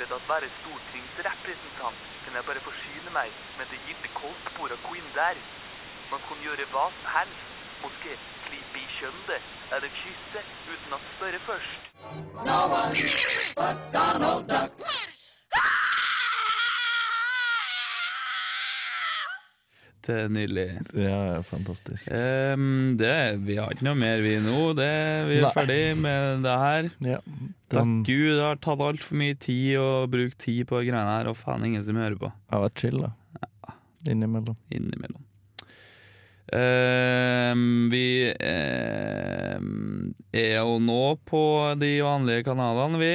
[0.00, 3.30] Ved å være stortingsrepresentant kan jeg bare forsyne meg
[3.60, 5.38] med det gitte koldtbordet og der.
[6.10, 7.46] Man kan gjøre hva som helst.
[7.84, 8.16] Måske
[8.50, 9.38] klippe i
[9.70, 11.88] Er det kysse uten å spørre først.
[12.46, 13.06] No one
[13.56, 14.90] but Donald Duck.
[20.00, 20.64] Det er nydelig.
[20.96, 22.08] Ja, fantastisk.
[22.10, 23.12] Um, det,
[23.44, 24.72] vi har ikke noe mer vi nå.
[24.74, 24.88] Det,
[25.28, 25.52] vi er Nei.
[25.54, 26.88] ferdig med det her.
[27.04, 31.28] Takk den- Gud, det har tatt altfor mye tid å bruke tid på greiene her,
[31.30, 32.32] og faen ingen som hører på.
[32.32, 33.12] Det har vært chill, da.
[34.08, 34.56] Innimellom.
[34.72, 35.20] Innimellom.
[36.52, 41.42] Ehm, vi ehm, er jo nå på
[41.78, 43.12] de vanlige kanalene, vi.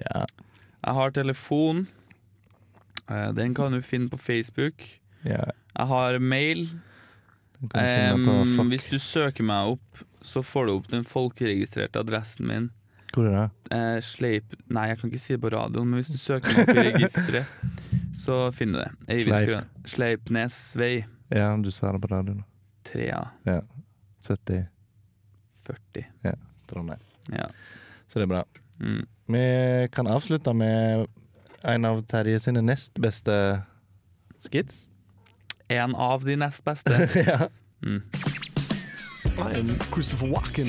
[0.00, 0.24] Ja.
[0.82, 1.86] Jeg har telefon.
[3.06, 4.82] Eh, den kan du finne på Facebook.
[5.22, 5.44] Ja.
[5.76, 6.66] Jeg har mail.
[7.62, 8.68] fuck.
[8.68, 12.70] hvis du søker meg opp, så får du opp den folkeregistrerte adressen min.
[13.12, 13.48] Hvor er det?
[13.68, 16.62] Uh, sleip Nei, jeg kan ikke si det på radioen, men hvis du søker meg
[16.62, 17.46] opp i registeret,
[18.24, 18.92] så finner du det.
[19.04, 19.90] Sleipnesvei Sleip.
[19.94, 20.94] Sleipnes vei.
[21.28, 22.42] Ja, du sa det på radioen.
[22.84, 23.28] Trea.
[23.44, 23.62] Ja.
[24.28, 24.66] 70.
[25.62, 26.06] 40.
[26.22, 26.34] Ja.
[26.66, 27.00] Trondheim.
[27.28, 27.48] Ja.
[28.08, 28.44] Så det er bra.
[28.80, 29.06] Mm.
[29.26, 31.06] Vi kan avslutte med
[31.62, 33.62] en av Terje sine nest beste
[34.42, 34.88] skits.
[35.68, 37.08] En av de nest beste.
[37.26, 37.48] ja.
[37.82, 38.02] Mm.
[39.38, 40.68] I am Christopher Walken.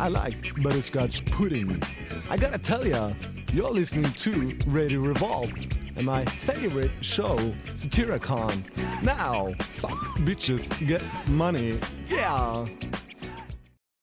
[0.00, 1.82] I like butterscotch pudding.
[2.30, 3.12] I gotta tell ya,
[3.52, 4.30] you're listening to
[4.66, 5.52] Radio Revolve
[5.96, 7.36] and my favorite show,
[7.74, 8.62] Satiricon.
[9.02, 11.78] Now, fuck bitches, get money.
[12.08, 12.66] Yeah!